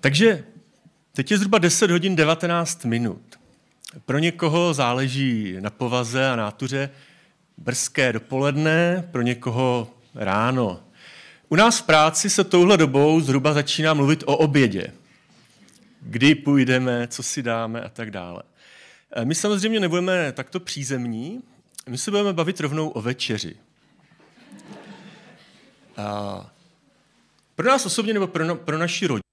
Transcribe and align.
Takže 0.00 0.44
teď 1.12 1.30
je 1.30 1.38
zhruba 1.38 1.58
10 1.58 1.90
hodin 1.90 2.16
19 2.16 2.84
minut. 2.84 3.38
Pro 4.04 4.18
někoho 4.18 4.74
záleží 4.74 5.56
na 5.60 5.70
povaze 5.70 6.30
a 6.30 6.36
nátuře 6.36 6.90
brzké 7.56 8.12
dopoledne, 8.12 9.08
pro 9.10 9.22
někoho 9.22 9.90
ráno. 10.14 10.80
U 11.48 11.56
nás 11.56 11.78
v 11.78 11.82
práci 11.82 12.30
se 12.30 12.44
touhle 12.44 12.76
dobou 12.76 13.20
zhruba 13.20 13.52
začíná 13.52 13.94
mluvit 13.94 14.22
o 14.26 14.36
obědě. 14.36 14.92
Kdy 16.00 16.34
půjdeme, 16.34 17.08
co 17.08 17.22
si 17.22 17.42
dáme 17.42 17.80
a 17.80 17.88
tak 17.88 18.10
dále. 18.10 18.42
My 19.24 19.34
samozřejmě 19.34 19.80
nebudeme 19.80 20.32
takto 20.32 20.60
přízemní, 20.60 21.42
my 21.88 21.98
se 21.98 22.10
budeme 22.10 22.32
bavit 22.32 22.60
rovnou 22.60 22.88
o 22.88 23.02
večeři. 23.02 23.56
A 25.96 26.50
pro 27.54 27.68
nás 27.68 27.86
osobně 27.86 28.14
nebo 28.14 28.26
pro, 28.26 28.44
no, 28.44 28.56
pro 28.56 28.78
naši 28.78 29.06
rodinu 29.06 29.27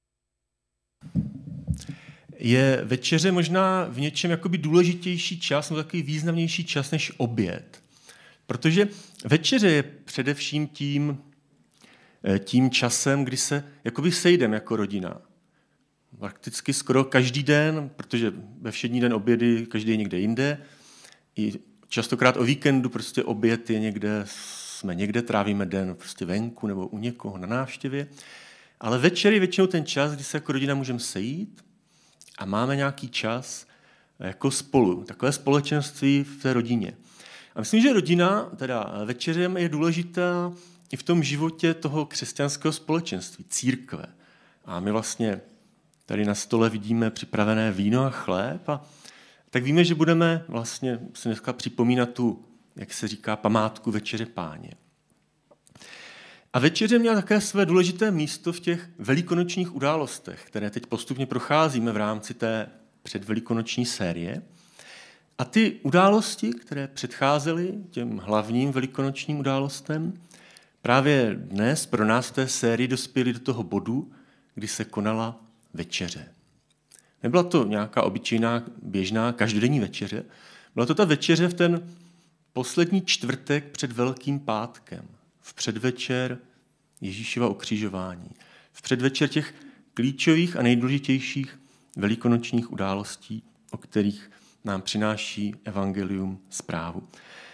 je 2.39 2.81
večeře 2.83 3.31
možná 3.31 3.87
v 3.89 3.99
něčem 3.99 4.31
jakoby 4.31 4.57
důležitější 4.57 5.39
čas, 5.39 5.69
nebo 5.69 5.83
takový 5.83 6.03
významnější 6.03 6.65
čas 6.65 6.91
než 6.91 7.11
oběd. 7.17 7.83
Protože 8.47 8.87
večeře 9.25 9.69
je 9.69 9.83
především 9.83 10.67
tím, 10.67 11.17
eh, 12.23 12.39
tím 12.39 12.69
časem, 12.69 13.25
kdy 13.25 13.37
se 13.37 13.63
jakoby 13.83 14.11
sejdeme 14.11 14.55
jako 14.55 14.75
rodina. 14.75 15.21
Prakticky 16.19 16.73
skoro 16.73 17.03
každý 17.03 17.43
den, 17.43 17.89
protože 17.95 18.33
ve 18.61 18.71
všední 18.71 18.99
den 18.99 19.13
obědy 19.13 19.65
každý 19.65 19.91
je 19.91 19.97
někde 19.97 20.19
jinde. 20.19 20.57
I 21.35 21.53
častokrát 21.87 22.37
o 22.37 22.43
víkendu 22.43 22.89
prostě 22.89 23.23
oběd 23.23 23.69
je 23.69 23.79
někde, 23.79 24.23
jsme 24.25 24.95
někde, 24.95 25.21
trávíme 25.21 25.65
den 25.65 25.95
prostě 25.95 26.25
venku 26.25 26.67
nebo 26.67 26.87
u 26.87 26.97
někoho 26.97 27.37
na 27.37 27.47
návštěvě. 27.47 28.07
Ale 28.79 28.99
večer 28.99 29.33
je 29.33 29.39
většinou 29.39 29.67
ten 29.67 29.85
čas, 29.85 30.11
kdy 30.11 30.23
se 30.23 30.37
jako 30.37 30.51
rodina 30.51 30.75
můžeme 30.75 30.99
sejít 30.99 31.65
a 32.37 32.45
máme 32.45 32.75
nějaký 32.75 33.09
čas 33.09 33.67
jako 34.19 34.51
spolu, 34.51 35.03
takové 35.03 35.31
společenství 35.31 36.23
v 36.23 36.41
té 36.41 36.53
rodině. 36.53 36.97
A 37.55 37.59
myslím, 37.59 37.81
že 37.81 37.93
rodina, 37.93 38.43
teda 38.55 38.93
večerem, 39.05 39.57
je 39.57 39.69
důležitá 39.69 40.53
i 40.91 40.97
v 40.97 41.03
tom 41.03 41.23
životě 41.23 41.73
toho 41.73 42.05
křesťanského 42.05 42.71
společenství, 42.71 43.45
církve. 43.49 44.05
A 44.65 44.79
my 44.79 44.91
vlastně 44.91 45.41
tady 46.05 46.25
na 46.25 46.35
stole 46.35 46.69
vidíme 46.69 47.11
připravené 47.11 47.71
víno 47.71 48.03
a 48.03 48.09
chléb 48.09 48.69
a 48.69 48.85
tak 49.49 49.63
víme, 49.63 49.83
že 49.83 49.95
budeme 49.95 50.45
vlastně 50.47 50.99
si 51.13 51.29
dneska 51.29 51.53
připomínat 51.53 52.09
tu, 52.09 52.45
jak 52.75 52.93
se 52.93 53.07
říká, 53.07 53.35
památku 53.35 53.91
Večeře 53.91 54.25
Páně. 54.25 54.71
A 56.55 56.59
večeře 56.59 56.99
měla 56.99 57.15
také 57.15 57.41
své 57.41 57.65
důležité 57.65 58.11
místo 58.11 58.53
v 58.53 58.59
těch 58.59 58.89
velikonočních 58.99 59.75
událostech, 59.75 60.43
které 60.47 60.69
teď 60.69 60.85
postupně 60.85 61.25
procházíme 61.25 61.91
v 61.91 61.97
rámci 61.97 62.33
té 62.33 62.69
předvelikonoční 63.03 63.85
série. 63.85 64.41
A 65.37 65.45
ty 65.45 65.79
události, 65.83 66.53
které 66.53 66.87
předcházely 66.87 67.73
těm 67.91 68.17
hlavním 68.17 68.71
velikonočním 68.71 69.39
událostem, 69.39 70.13
právě 70.81 71.35
dnes 71.37 71.85
pro 71.85 72.05
nás 72.05 72.27
v 72.27 72.31
té 72.31 72.47
sérii 72.47 72.87
dospěly 72.87 73.33
do 73.33 73.39
toho 73.39 73.63
bodu, 73.63 74.11
kdy 74.55 74.67
se 74.67 74.85
konala 74.85 75.41
večeře. 75.73 76.25
Nebyla 77.23 77.43
to 77.43 77.65
nějaká 77.65 78.03
obyčejná, 78.03 78.63
běžná, 78.81 79.31
každodenní 79.31 79.79
večeře. 79.79 80.25
Byla 80.73 80.85
to 80.85 80.95
ta 80.95 81.05
večeře 81.05 81.47
v 81.47 81.53
ten 81.53 81.89
poslední 82.53 83.01
čtvrtek 83.01 83.65
před 83.71 83.91
Velkým 83.91 84.39
pátkem, 84.39 85.07
v 85.45 85.53
předvečer 85.53 86.37
Ježíšova 87.01 87.49
ukřižování, 87.49 88.29
v 88.71 88.81
předvečer 88.81 89.29
těch 89.29 89.53
klíčových 89.93 90.55
a 90.55 90.61
nejdůležitějších 90.61 91.59
velikonočních 91.95 92.71
událostí, 92.71 93.43
o 93.71 93.77
kterých 93.77 94.31
nám 94.63 94.81
přináší 94.81 95.55
Evangelium 95.65 96.39
zprávu. 96.49 97.07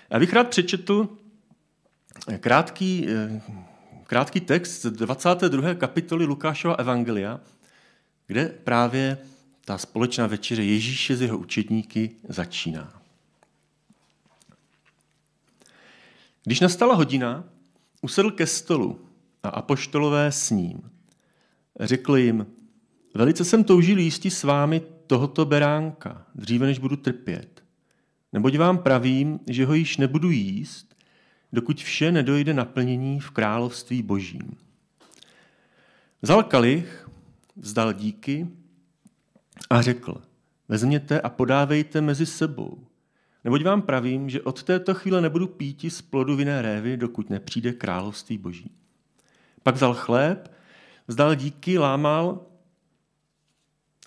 Já 0.10 0.20
bych 0.20 0.34
rád 0.34 0.50
přečetl 0.50 1.10
krátký, 2.40 3.08
krátký 4.04 4.40
text 4.40 4.82
z 4.82 4.92
22. 4.92 5.74
kapitoly 5.74 6.26
Lukášova 6.26 6.74
Evangelia, 6.74 7.40
kde 8.28 8.46
právě 8.46 9.18
ta 9.66 9.78
společná 9.78 10.28
večeře 10.28 10.64
Ježíše 10.64 11.16
z 11.16 11.22
jeho 11.22 11.38
učedníky 11.38 12.12
začíná. 12.30 13.02
Když 16.44 16.60
nastala 16.60 16.96
hodina, 16.96 17.44
usedl 18.02 18.32
ke 18.32 18.48
stolu 18.48 19.06
a 19.44 19.50
apoštolové 19.50 20.32
s 20.32 20.50
ním. 20.50 20.82
Řekl 21.80 22.18
jim, 22.18 22.48
velice 23.16 23.46
jsem 23.46 23.64
toužil 23.64 24.00
jísti 24.00 24.30
s 24.30 24.44
vámi 24.44 24.82
tohoto 25.08 25.46
beránka, 25.46 26.26
dříve 26.36 26.66
než 26.66 26.80
budu 26.80 26.96
trpět. 26.96 27.64
Neboť 28.34 28.58
vám 28.58 28.78
pravím, 28.78 29.40
že 29.48 29.66
ho 29.66 29.74
již 29.74 29.98
nebudu 29.98 30.32
jíst, 30.32 30.96
dokud 31.54 31.78
vše 31.78 32.12
nedojde 32.12 32.54
naplnění 32.54 33.20
v 33.20 33.32
království 33.32 34.04
božím. 34.04 34.58
Vzal 36.22 36.44
kalich, 36.44 37.10
vzdal 37.56 37.94
díky 37.94 38.48
a 39.70 39.82
řekl, 39.82 40.22
vezměte 40.68 41.22
a 41.22 41.30
podávejte 41.30 42.02
mezi 42.02 42.26
sebou. 42.26 42.88
Neboť 43.44 43.64
vám 43.64 43.82
pravím, 43.82 44.30
že 44.30 44.42
od 44.42 44.64
této 44.64 44.94
chvíle 44.94 45.22
nebudu 45.22 45.48
píti 45.48 45.90
z 45.90 46.02
plodu 46.02 46.36
vinné 46.36 46.62
révy, 46.62 46.98
dokud 46.98 47.30
nepřijde 47.30 47.74
království 47.74 48.38
boží. 48.38 48.72
Pak 49.64 49.76
vzal 49.76 49.94
chléb, 49.94 50.52
vzdal 51.08 51.36
díky, 51.36 51.78
lámal 51.78 52.40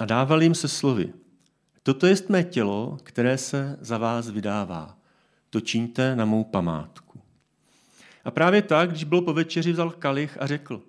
a 0.01 0.05
dával 0.05 0.43
jim 0.43 0.55
se 0.55 0.69
slovy. 0.69 1.13
Toto 1.83 2.07
je 2.07 2.17
mé 2.29 2.45
tělo, 2.45 2.99
které 3.03 3.39
se 3.39 3.77
za 3.81 3.99
vás 3.99 4.31
vydává. 4.31 4.99
To 5.51 5.61
čiňte 5.61 6.17
na 6.17 6.25
mou 6.25 6.45
památku. 6.45 7.21
A 8.25 8.31
právě 8.31 8.63
tak, 8.63 8.91
když 8.91 9.05
byl 9.05 9.21
po 9.21 9.33
večeři, 9.33 9.73
vzal 9.73 9.91
kalich 9.91 10.37
a 10.41 10.47
řekl, 10.47 10.83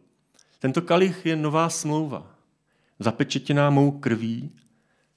tento 0.60 0.82
kalich 0.82 1.26
je 1.26 1.36
nová 1.36 1.70
smlouva, 1.70 2.36
zapečetěná 3.00 3.70
mou 3.70 3.92
krví, 3.92 4.52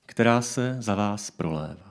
která 0.06 0.42
se 0.42 0.76
za 0.80 0.94
vás 0.94 1.30
prolévá. 1.30 1.87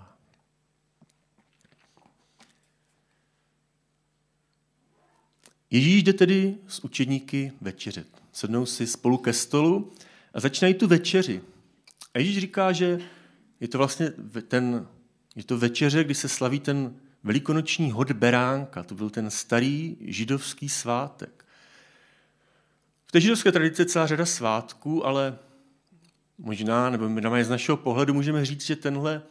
Ježíš 5.72 6.03
jde 6.03 6.13
tedy 6.13 6.55
s 6.67 6.83
učedníky 6.83 7.51
večeřet. 7.61 8.07
Sednou 8.31 8.66
si 8.66 8.88
spolu 8.88 9.17
ke 9.17 9.33
stolu 9.33 9.94
a 10.33 10.39
začínají 10.39 10.73
tu 10.73 10.88
večeři. 10.88 11.41
A 12.13 12.19
Ježíš 12.19 12.38
říká, 12.38 12.72
že 12.72 13.00
je 13.59 13.67
to 13.67 13.78
vlastně 13.78 14.13
ten, 14.47 14.88
je 15.35 15.44
to 15.44 15.57
večeře, 15.57 16.03
kdy 16.03 16.16
se 16.16 16.29
slaví 16.29 16.59
ten 16.59 16.95
velikonoční 17.23 17.91
hod 17.91 18.11
beránka. 18.11 18.83
To 18.83 18.95
byl 18.95 19.09
ten 19.09 19.31
starý 19.31 19.97
židovský 20.01 20.69
svátek. 20.69 21.45
V 23.05 23.11
té 23.11 23.22
židovské 23.22 23.51
tradici 23.51 23.81
je 23.81 23.85
celá 23.85 24.07
řada 24.07 24.25
svátků, 24.25 25.05
ale 25.05 25.38
možná, 26.38 26.89
nebo 26.89 27.09
my 27.09 27.44
z 27.44 27.49
našeho 27.49 27.78
pohledu 27.78 28.13
můžeme 28.13 28.45
říct, 28.45 28.66
že 28.66 28.75
tenhle 28.75 29.22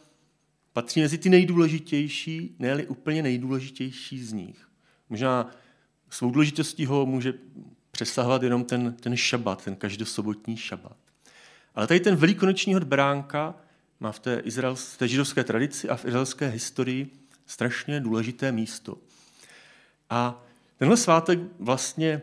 patří 0.73 1.01
mezi 1.01 1.17
ty 1.17 1.29
nejdůležitější, 1.29 2.55
ne 2.59 2.85
úplně 2.85 3.23
nejdůležitější 3.23 4.23
z 4.23 4.33
nich. 4.33 4.69
Možná 5.09 5.51
svou 6.09 6.31
důležitostí 6.31 6.85
ho 6.85 7.05
může 7.05 7.33
přesahovat 7.91 8.43
jenom 8.43 8.63
ten, 8.63 8.93
ten 8.93 9.17
šabat, 9.17 9.63
ten 9.63 9.75
každosobotní 9.75 10.57
šabat. 10.57 10.97
Ale 11.75 11.87
tady 11.87 11.99
ten 11.99 12.15
velikonoční 12.15 12.73
hod 12.73 12.83
beránka 12.83 13.55
má 13.99 14.11
v 14.11 14.19
té, 14.19 14.41
izraelské, 14.43 14.95
v 14.95 14.97
té 14.97 15.07
židovské 15.07 15.43
tradici 15.43 15.89
a 15.89 15.95
v 15.95 16.05
izraelské 16.05 16.47
historii 16.47 17.13
strašně 17.45 17.99
důležité 17.99 18.51
místo. 18.51 18.97
A 20.09 20.43
tenhle 20.77 20.97
svátek 20.97 21.39
vlastně 21.59 22.21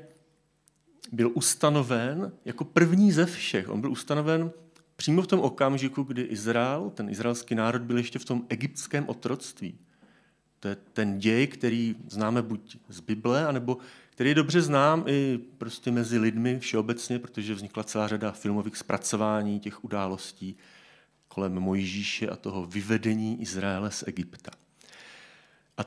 byl 1.12 1.30
ustanoven 1.34 2.32
jako 2.44 2.64
první 2.64 3.12
ze 3.12 3.26
všech. 3.26 3.68
On 3.68 3.80
byl 3.80 3.92
ustanoven 3.92 4.50
přímo 4.96 5.22
v 5.22 5.26
tom 5.26 5.40
okamžiku, 5.40 6.02
kdy 6.02 6.22
Izrael, 6.22 6.90
ten 6.94 7.08
izraelský 7.08 7.54
národ, 7.54 7.82
byl 7.82 7.96
ještě 7.96 8.18
v 8.18 8.24
tom 8.24 8.46
egyptském 8.48 9.08
otroctví. 9.08 9.78
To 10.64 10.68
je 10.68 10.76
ten 10.76 11.18
děj, 11.18 11.46
který 11.46 11.96
známe 12.08 12.42
buď 12.42 12.76
z 12.88 13.00
Bible, 13.00 13.46
anebo 13.46 13.78
který 14.10 14.34
dobře 14.34 14.62
znám 14.62 15.04
i 15.06 15.38
prostě 15.58 15.90
mezi 15.90 16.18
lidmi 16.18 16.58
všeobecně, 16.58 17.18
protože 17.18 17.54
vznikla 17.54 17.84
celá 17.84 18.08
řada 18.08 18.32
filmových 18.32 18.76
zpracování 18.76 19.60
těch 19.60 19.84
událostí 19.84 20.56
kolem 21.28 21.60
Mojžíše 21.60 22.28
a 22.28 22.36
toho 22.36 22.66
vyvedení 22.66 23.42
Izraele 23.42 23.90
z 23.90 24.04
Egypta. 24.06 24.50
A 25.78 25.82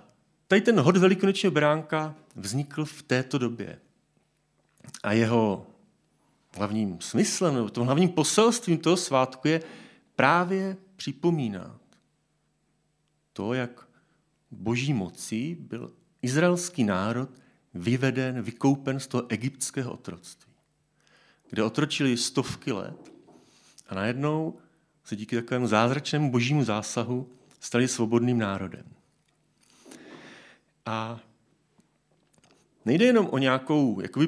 tady 0.48 0.62
ten 0.62 0.80
hod 0.80 0.98
velikonočního 0.98 1.52
beránka 1.52 2.16
vznikl 2.36 2.86
v 2.86 3.02
této 3.02 3.38
době. 3.38 3.80
A 5.04 5.14
jeho 5.14 5.68
hlavním 6.56 7.02
smyslem, 7.02 7.56
nebo 7.56 7.70
tím 7.70 7.84
hlavním 7.84 8.10
poselstvím 8.10 8.78
toho 8.78 8.98
svátku 8.98 9.48
je 9.48 9.62
právě 10.16 10.78
připomínat 10.96 11.82
to, 13.34 13.54
jak 13.54 13.87
boží 14.52 14.94
mocí 14.94 15.58
byl 15.60 15.94
izraelský 16.22 16.84
národ 16.84 17.30
vyveden, 17.74 18.42
vykoupen 18.42 19.00
z 19.00 19.08
toho 19.08 19.24
egyptského 19.30 19.92
otroctví, 19.92 20.54
kde 21.50 21.64
otročili 21.64 22.18
stovky 22.18 22.72
let 22.72 23.12
a 23.88 23.96
najednou 23.96 24.58
se 25.04 25.16
díky 25.16 25.36
takovému 25.36 25.68
zázračnému 25.68 26.32
božímu 26.32 26.64
zásahu 26.64 27.30
stali 27.60 27.88
svobodným 27.88 28.38
národem. 28.38 28.86
A 30.86 31.20
nejde 32.86 33.06
jenom 33.06 33.28
o 33.32 33.38
nějakou 33.38 34.02
jakoby 34.02 34.28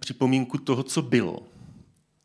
připomínku 0.00 0.58
toho, 0.58 0.82
co 0.82 1.02
bylo. 1.02 1.38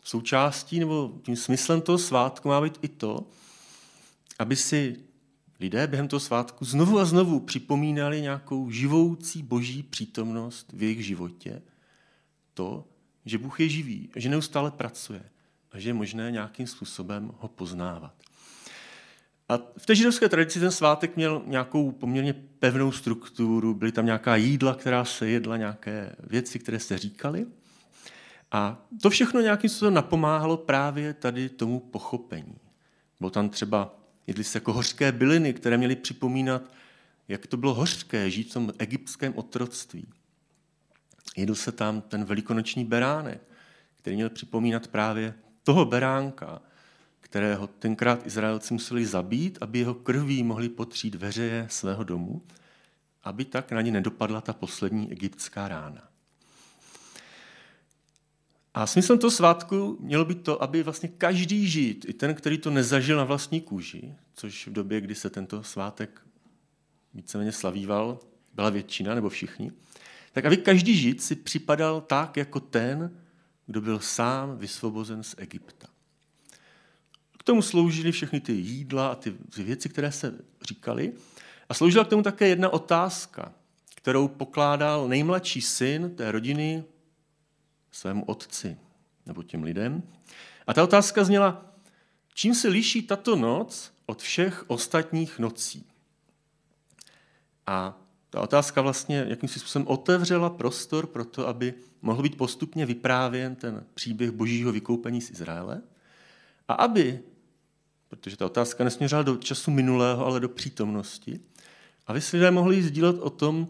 Součástí 0.03 0.79
nebo 0.79 1.13
tím 1.23 1.35
smyslem 1.35 1.81
toho 1.81 1.97
svátku 1.97 2.47
má 2.47 2.61
být 2.61 2.79
i 2.81 2.87
to, 2.87 3.27
aby 4.39 4.55
si 4.55 5.08
lidé 5.59 5.87
během 5.87 6.07
toho 6.07 6.19
svátku 6.19 6.65
znovu 6.65 6.99
a 6.99 7.05
znovu 7.05 7.39
připomínali 7.39 8.21
nějakou 8.21 8.71
živoucí 8.71 9.43
boží 9.43 9.83
přítomnost 9.83 10.73
v 10.73 10.83
jejich 10.83 11.05
životě. 11.05 11.61
To, 12.53 12.87
že 13.25 13.37
Bůh 13.37 13.59
je 13.59 13.69
živý, 13.69 14.09
že 14.15 14.29
neustále 14.29 14.71
pracuje 14.71 15.23
a 15.71 15.79
že 15.79 15.89
je 15.89 15.93
možné 15.93 16.31
nějakým 16.31 16.67
způsobem 16.67 17.31
ho 17.39 17.47
poznávat. 17.47 18.13
A 19.49 19.57
v 19.77 19.85
té 19.85 19.95
židovské 19.95 20.29
tradici 20.29 20.59
ten 20.59 20.71
svátek 20.71 21.15
měl 21.15 21.41
nějakou 21.45 21.91
poměrně 21.91 22.33
pevnou 22.33 22.91
strukturu, 22.91 23.73
byly 23.73 23.91
tam 23.91 24.05
nějaká 24.05 24.35
jídla, 24.35 24.75
která 24.75 25.05
se 25.05 25.29
jedla, 25.29 25.57
nějaké 25.57 26.15
věci, 26.19 26.59
které 26.59 26.79
se 26.79 26.97
říkaly. 26.97 27.45
A 28.51 28.85
to 29.01 29.09
všechno 29.09 29.41
nějakým 29.41 29.69
způsobem 29.69 29.93
napomáhalo 29.93 30.57
právě 30.57 31.13
tady 31.13 31.49
tomu 31.49 31.79
pochopení. 31.79 32.55
Bylo 33.19 33.29
tam 33.29 33.49
třeba, 33.49 33.98
jedli 34.29 34.43
se 34.43 34.57
jako 34.57 34.73
hořké 34.73 35.11
byliny, 35.11 35.53
které 35.53 35.77
měly 35.77 35.95
připomínat, 35.95 36.73
jak 37.27 37.47
to 37.47 37.57
bylo 37.57 37.73
hořké 37.73 38.31
žít 38.31 38.49
v 38.49 38.53
tom 38.53 38.73
egyptském 38.79 39.33
otroctví. 39.35 40.07
Jedl 41.37 41.55
se 41.55 41.71
tam 41.71 42.01
ten 42.01 42.25
velikonoční 42.25 42.85
beránek, 42.85 43.41
který 43.95 44.15
měl 44.15 44.29
připomínat 44.29 44.87
právě 44.87 45.33
toho 45.63 45.85
beránka, 45.85 46.61
kterého 47.19 47.67
tenkrát 47.67 48.27
Izraelci 48.27 48.73
museli 48.73 49.05
zabít, 49.05 49.57
aby 49.61 49.79
jeho 49.79 49.93
krví 49.93 50.43
mohli 50.43 50.69
potřít 50.69 51.15
veřeje 51.15 51.67
svého 51.69 52.03
domu, 52.03 52.41
aby 53.23 53.45
tak 53.45 53.71
na 53.71 53.81
ně 53.81 53.91
nedopadla 53.91 54.41
ta 54.41 54.53
poslední 54.53 55.11
egyptská 55.11 55.67
rána. 55.67 56.09
A 58.79 58.87
smyslem 58.87 59.19
toho 59.19 59.31
svátku 59.31 59.97
mělo 59.99 60.25
být 60.25 60.43
to, 60.43 60.63
aby 60.63 60.83
vlastně 60.83 61.09
každý 61.09 61.67
žít, 61.67 62.05
i 62.09 62.13
ten, 62.13 62.35
který 62.35 62.57
to 62.57 62.71
nezažil 62.71 63.17
na 63.17 63.23
vlastní 63.23 63.61
kůži, 63.61 64.15
což 64.33 64.67
v 64.67 64.73
době, 64.73 65.01
kdy 65.01 65.15
se 65.15 65.29
tento 65.29 65.63
svátek 65.63 66.21
víceméně 67.13 67.51
slavíval, 67.51 68.19
byla 68.53 68.69
většina 68.69 69.15
nebo 69.15 69.29
všichni, 69.29 69.71
tak 70.31 70.45
aby 70.45 70.57
každý 70.57 70.97
žid 70.97 71.21
si 71.21 71.35
připadal 71.35 72.01
tak, 72.01 72.37
jako 72.37 72.59
ten, 72.59 73.17
kdo 73.65 73.81
byl 73.81 73.99
sám 73.99 74.57
vysvobozen 74.57 75.23
z 75.23 75.35
Egypta. 75.37 75.87
K 77.37 77.43
tomu 77.43 77.61
sloužily 77.61 78.11
všechny 78.11 78.39
ty 78.39 78.53
jídla 78.53 79.07
a 79.07 79.15
ty 79.15 79.33
věci, 79.57 79.89
které 79.89 80.11
se 80.11 80.39
říkaly. 80.61 81.13
A 81.69 81.73
sloužila 81.73 82.05
k 82.05 82.09
tomu 82.09 82.23
také 82.23 82.47
jedna 82.47 82.69
otázka, 82.69 83.53
kterou 83.95 84.27
pokládal 84.27 85.07
nejmladší 85.07 85.61
syn 85.61 86.15
té 86.15 86.31
rodiny 86.31 86.83
svému 87.91 88.25
otci 88.25 88.77
nebo 89.25 89.43
těm 89.43 89.63
lidem. 89.63 90.03
A 90.67 90.73
ta 90.73 90.83
otázka 90.83 91.23
zněla, 91.23 91.65
čím 92.33 92.55
se 92.55 92.67
liší 92.67 93.01
tato 93.01 93.35
noc 93.35 93.91
od 94.05 94.21
všech 94.21 94.63
ostatních 94.67 95.39
nocí? 95.39 95.85
A 97.67 97.97
ta 98.29 98.41
otázka 98.41 98.81
vlastně 98.81 99.25
jakýmsi 99.27 99.59
způsobem 99.59 99.87
otevřela 99.87 100.49
prostor 100.49 101.07
pro 101.07 101.25
to, 101.25 101.47
aby 101.47 101.73
mohl 102.01 102.23
být 102.23 102.37
postupně 102.37 102.85
vyprávěn 102.85 103.55
ten 103.55 103.85
příběh 103.93 104.31
božího 104.31 104.71
vykoupení 104.71 105.21
z 105.21 105.31
Izraele 105.31 105.81
a 106.67 106.73
aby, 106.73 107.19
protože 108.07 108.37
ta 108.37 108.45
otázka 108.45 108.83
nesměřila 108.83 109.21
do 109.21 109.37
času 109.37 109.71
minulého, 109.71 110.25
ale 110.25 110.39
do 110.39 110.49
přítomnosti, 110.49 111.39
aby 112.07 112.21
si 112.21 112.37
lidé 112.37 112.51
mohli 112.51 112.83
sdílet 112.83 113.15
o 113.19 113.29
tom, 113.29 113.67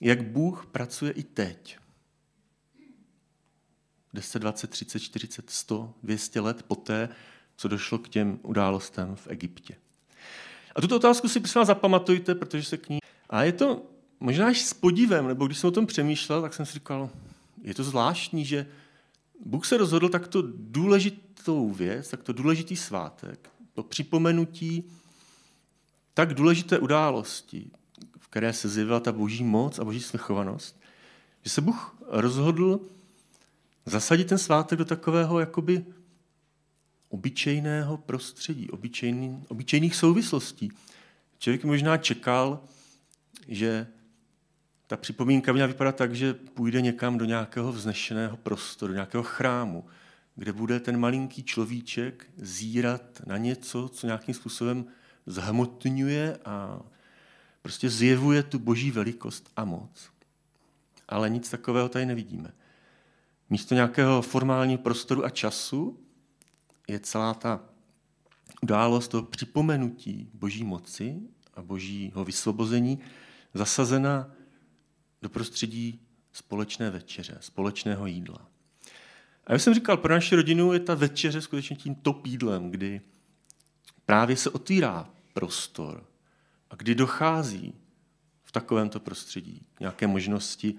jak 0.00 0.22
Bůh 0.22 0.66
pracuje 0.66 1.12
i 1.12 1.22
teď. 1.22 1.78
10, 4.14 4.38
20, 4.38 4.70
30, 4.70 4.98
40, 4.98 5.50
100, 5.50 5.94
200 6.02 6.40
let 6.40 6.62
poté, 6.62 7.08
co 7.56 7.68
došlo 7.68 7.98
k 7.98 8.08
těm 8.08 8.38
událostem 8.42 9.16
v 9.16 9.26
Egyptě. 9.30 9.76
A 10.76 10.80
tuto 10.80 10.96
otázku 10.96 11.28
si 11.28 11.40
prosím 11.40 11.64
zapamatujte, 11.64 12.34
protože 12.34 12.64
se 12.64 12.76
k 12.76 12.88
ní... 12.88 12.98
A 13.30 13.42
je 13.42 13.52
to 13.52 13.82
možná 14.20 14.46
až 14.46 14.60
s 14.60 14.74
podívem, 14.74 15.28
nebo 15.28 15.46
když 15.46 15.58
jsem 15.58 15.68
o 15.68 15.70
tom 15.70 15.86
přemýšlel, 15.86 16.42
tak 16.42 16.54
jsem 16.54 16.66
si 16.66 16.72
říkal, 16.72 17.10
je 17.62 17.74
to 17.74 17.84
zvláštní, 17.84 18.44
že 18.44 18.66
Bůh 19.44 19.66
se 19.66 19.76
rozhodl 19.76 20.08
takto 20.08 20.42
důležitou 20.56 21.70
věc, 21.70 22.08
takto 22.08 22.32
důležitý 22.32 22.76
svátek, 22.76 23.50
to 23.74 23.82
připomenutí 23.82 24.84
tak 26.14 26.34
důležité 26.34 26.78
události, 26.78 27.70
v 28.18 28.28
které 28.28 28.52
se 28.52 28.68
zjevila 28.68 29.00
ta 29.00 29.12
boží 29.12 29.44
moc 29.44 29.78
a 29.78 29.84
boží 29.84 30.00
svrchovanost, 30.00 30.80
že 31.44 31.50
se 31.50 31.60
Bůh 31.60 31.96
rozhodl 32.08 32.80
zasadit 33.88 34.24
ten 34.24 34.38
svátek 34.38 34.78
do 34.78 34.84
takového 34.84 35.40
jakoby 35.40 35.84
obyčejného 37.08 37.96
prostředí, 37.96 38.70
obyčejný, 38.70 39.44
obyčejných 39.48 39.96
souvislostí. 39.96 40.72
Člověk 41.38 41.64
možná 41.64 41.96
čekal, 41.96 42.60
že 43.48 43.86
ta 44.86 44.96
připomínka 44.96 45.52
měla 45.52 45.66
vypadat 45.66 45.96
tak, 45.96 46.14
že 46.14 46.34
půjde 46.34 46.80
někam 46.80 47.18
do 47.18 47.24
nějakého 47.24 47.72
vznešeného 47.72 48.36
prostoru, 48.36 48.92
do 48.92 48.94
nějakého 48.94 49.22
chrámu, 49.22 49.84
kde 50.34 50.52
bude 50.52 50.80
ten 50.80 51.00
malinký 51.00 51.42
človíček 51.42 52.26
zírat 52.36 53.20
na 53.26 53.36
něco, 53.36 53.88
co 53.88 54.06
nějakým 54.06 54.34
způsobem 54.34 54.84
zhmotňuje 55.26 56.38
a 56.44 56.80
prostě 57.62 57.90
zjevuje 57.90 58.42
tu 58.42 58.58
boží 58.58 58.90
velikost 58.90 59.50
a 59.56 59.64
moc. 59.64 60.10
Ale 61.08 61.30
nic 61.30 61.50
takového 61.50 61.88
tady 61.88 62.06
nevidíme. 62.06 62.52
Místo 63.50 63.74
nějakého 63.74 64.22
formálního 64.22 64.78
prostoru 64.78 65.24
a 65.24 65.30
času 65.30 66.00
je 66.88 67.00
celá 67.00 67.34
ta 67.34 67.60
událost 68.62 69.08
toho 69.08 69.22
připomenutí 69.22 70.30
boží 70.34 70.64
moci 70.64 71.16
a 71.54 71.62
božího 71.62 72.24
vysvobození 72.24 72.98
zasazena 73.54 74.30
do 75.22 75.28
prostředí 75.28 76.00
společné 76.32 76.90
večeře, 76.90 77.38
společného 77.40 78.06
jídla. 78.06 78.48
A 79.46 79.52
jak 79.52 79.60
jsem 79.60 79.74
říkal, 79.74 79.96
pro 79.96 80.14
naši 80.14 80.36
rodinu 80.36 80.72
je 80.72 80.80
ta 80.80 80.94
večeře 80.94 81.40
skutečně 81.40 81.76
tím 81.76 81.94
top 81.94 82.26
jídlem, 82.26 82.70
kdy 82.70 83.00
právě 84.06 84.36
se 84.36 84.50
otvírá 84.50 85.10
prostor 85.32 86.06
a 86.70 86.76
kdy 86.76 86.94
dochází 86.94 87.74
v 88.44 88.52
takovémto 88.52 89.00
prostředí 89.00 89.66
k 89.74 89.80
nějaké 89.80 90.06
možnosti 90.06 90.74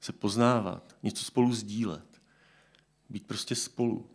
se 0.00 0.12
poznávat, 0.12 0.96
něco 1.02 1.24
spolu 1.24 1.52
sdílet, 1.52 2.09
být 3.10 3.26
prostě 3.26 3.54
spolu. 3.54 4.06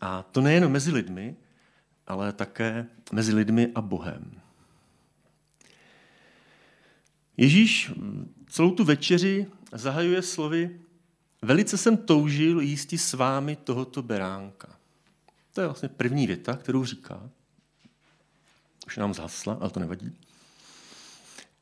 A 0.00 0.22
to 0.22 0.40
nejen 0.40 0.68
mezi 0.68 0.90
lidmi, 0.90 1.36
ale 2.06 2.32
také 2.32 2.86
mezi 3.12 3.34
lidmi 3.34 3.68
a 3.74 3.80
Bohem. 3.80 4.40
Ježíš 7.36 7.92
celou 8.48 8.70
tu 8.70 8.84
večeři 8.84 9.46
zahajuje 9.72 10.22
slovy 10.22 10.80
Velice 11.44 11.78
jsem 11.78 11.96
toužil 11.96 12.60
jísti 12.60 12.98
s 12.98 13.12
vámi 13.12 13.56
tohoto 13.56 14.02
beránka. 14.02 14.68
To 15.52 15.60
je 15.60 15.66
vlastně 15.66 15.88
první 15.88 16.26
věta, 16.26 16.56
kterou 16.56 16.84
říká. 16.84 17.30
Už 18.86 18.96
nám 18.96 19.14
zhasla, 19.14 19.58
ale 19.60 19.70
to 19.70 19.80
nevadí. 19.80 20.12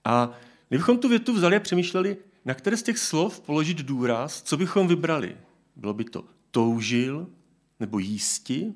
A 0.04 0.30
kdybychom 0.68 0.98
tu 0.98 1.08
větu 1.08 1.34
vzali 1.34 1.56
a 1.56 1.60
přemýšleli, 1.60 2.16
na 2.44 2.54
které 2.54 2.76
z 2.76 2.82
těch 2.82 2.98
slov 2.98 3.40
položit 3.40 3.78
důraz, 3.78 4.42
co 4.42 4.56
bychom 4.56 4.88
vybrali? 4.88 5.36
Bylo 5.76 5.94
by 5.94 6.04
to 6.04 6.24
toužil 6.50 7.30
nebo 7.80 7.98
jísti? 7.98 8.74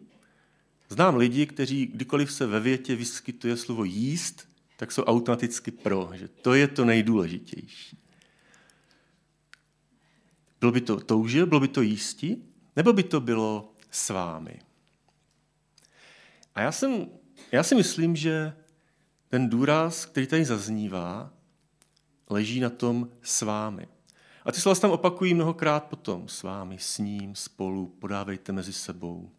Znám 0.89 1.17
lidi, 1.17 1.47
kteří 1.47 1.87
kdykoliv 1.87 2.33
se 2.33 2.47
ve 2.47 2.61
větě 2.61 2.97
vyskytuje 2.97 3.57
slovo 3.57 3.85
jíst, 3.85 4.49
tak 4.77 4.93
jsou 4.93 5.03
automaticky 5.03 5.71
pro, 5.71 6.11
že 6.15 6.29
to 6.29 6.55
je 6.55 6.69
to 6.69 6.85
nejdůležitější. 6.85 7.99
Bylo 10.61 10.73
by 10.73 10.81
to 10.81 11.01
toužil, 11.01 11.47
bylo 11.47 11.61
by 11.61 11.69
to 11.69 11.83
jísti, 11.83 12.37
nebo 12.77 12.93
by 12.93 13.03
to 13.03 13.21
bylo 13.21 13.75
s 13.91 14.11
vámi? 14.11 14.61
A 16.55 16.61
já, 16.61 16.73
jsem, 16.73 17.07
já 17.53 17.63
si 17.63 17.75
myslím, 17.75 18.17
že 18.17 18.53
ten 19.29 19.49
důraz, 19.49 20.07
který 20.07 20.27
tady 20.27 20.45
zaznívá, 20.45 21.33
leží 22.31 22.61
na 22.61 22.71
tom 22.71 23.09
s 23.23 23.43
vámi. 23.43 23.89
A 24.47 24.53
ty 24.53 24.61
slova 24.61 24.81
tam 24.81 24.91
opakují 24.91 25.35
mnohokrát 25.35 25.85
potom. 25.85 26.29
S 26.29 26.43
vámi, 26.43 26.77
s 26.79 26.99
ním, 26.99 27.35
spolu, 27.35 27.87
podávejte 27.87 28.53
mezi 28.53 28.73
sebou. 28.73 29.31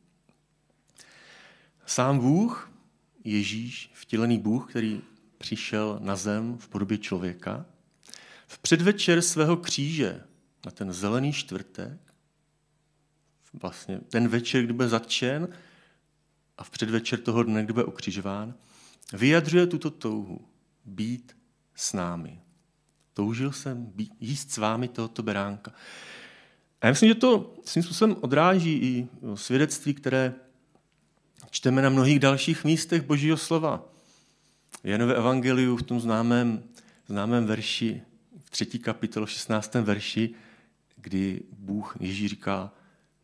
Sám 1.86 2.20
Bůh, 2.20 2.72
Ježíš, 3.24 3.92
vtělený 3.94 4.40
Bůh, 4.40 4.70
který 4.70 5.02
přišel 5.38 6.00
na 6.02 6.16
zem 6.16 6.58
v 6.58 6.68
podobě 6.68 6.98
člověka, 6.98 7.66
v 8.48 8.60
předvečer 8.60 9.22
svého 9.22 9.58
kříže 9.58 10.24
na 10.66 10.72
ten 10.72 10.94
zelený 10.94 11.34
čtvrtek, 11.34 12.14
vlastně 13.54 14.00
ten 14.00 14.28
večer, 14.28 14.64
kdy 14.64 14.74
byl 14.74 14.90
zatčen, 14.90 15.48
a 16.58 16.64
v 16.64 16.70
předvečer 16.70 17.20
toho 17.20 17.44
dne, 17.44 17.64
kdy 17.64 17.74
bude 17.74 17.86
ukřižován, 17.86 18.54
vyjadřuje 19.14 19.68
tuto 19.68 19.90
touhu 19.90 20.48
být 20.86 21.38
s 21.76 21.94
námi. 21.94 22.42
Toužil 23.18 23.52
jsem 23.52 23.86
být, 23.86 24.14
jíst 24.20 24.52
s 24.52 24.58
vámi 24.58 24.88
tohoto 24.88 25.24
beránka. 25.24 25.72
A 26.82 26.86
já 26.86 26.92
myslím, 26.92 27.10
že 27.10 27.16
to 27.16 27.54
svým 27.66 27.84
způsobem 27.84 28.16
odráží 28.22 28.74
i 28.74 29.08
svědectví, 29.36 29.94
které 29.94 30.34
čteme 31.50 31.82
na 31.82 31.90
mnohých 31.90 32.20
dalších 32.20 32.64
místech 32.64 33.02
Božího 33.02 33.38
slova. 33.38 33.86
Janové 34.84 35.16
evangeliu 35.16 35.78
v 35.78 35.84
tom 35.84 36.00
známém, 36.00 36.64
známém 37.08 37.46
verši, 37.46 38.02
v 38.40 38.50
třetí 38.50 38.80
kapitolu, 38.80 39.26
v 39.26 39.32
16. 39.32 39.74
verši, 39.74 40.30
kdy 40.96 41.42
Bůh, 41.60 41.98
Ježíš 42.00 42.30
říká, 42.30 42.72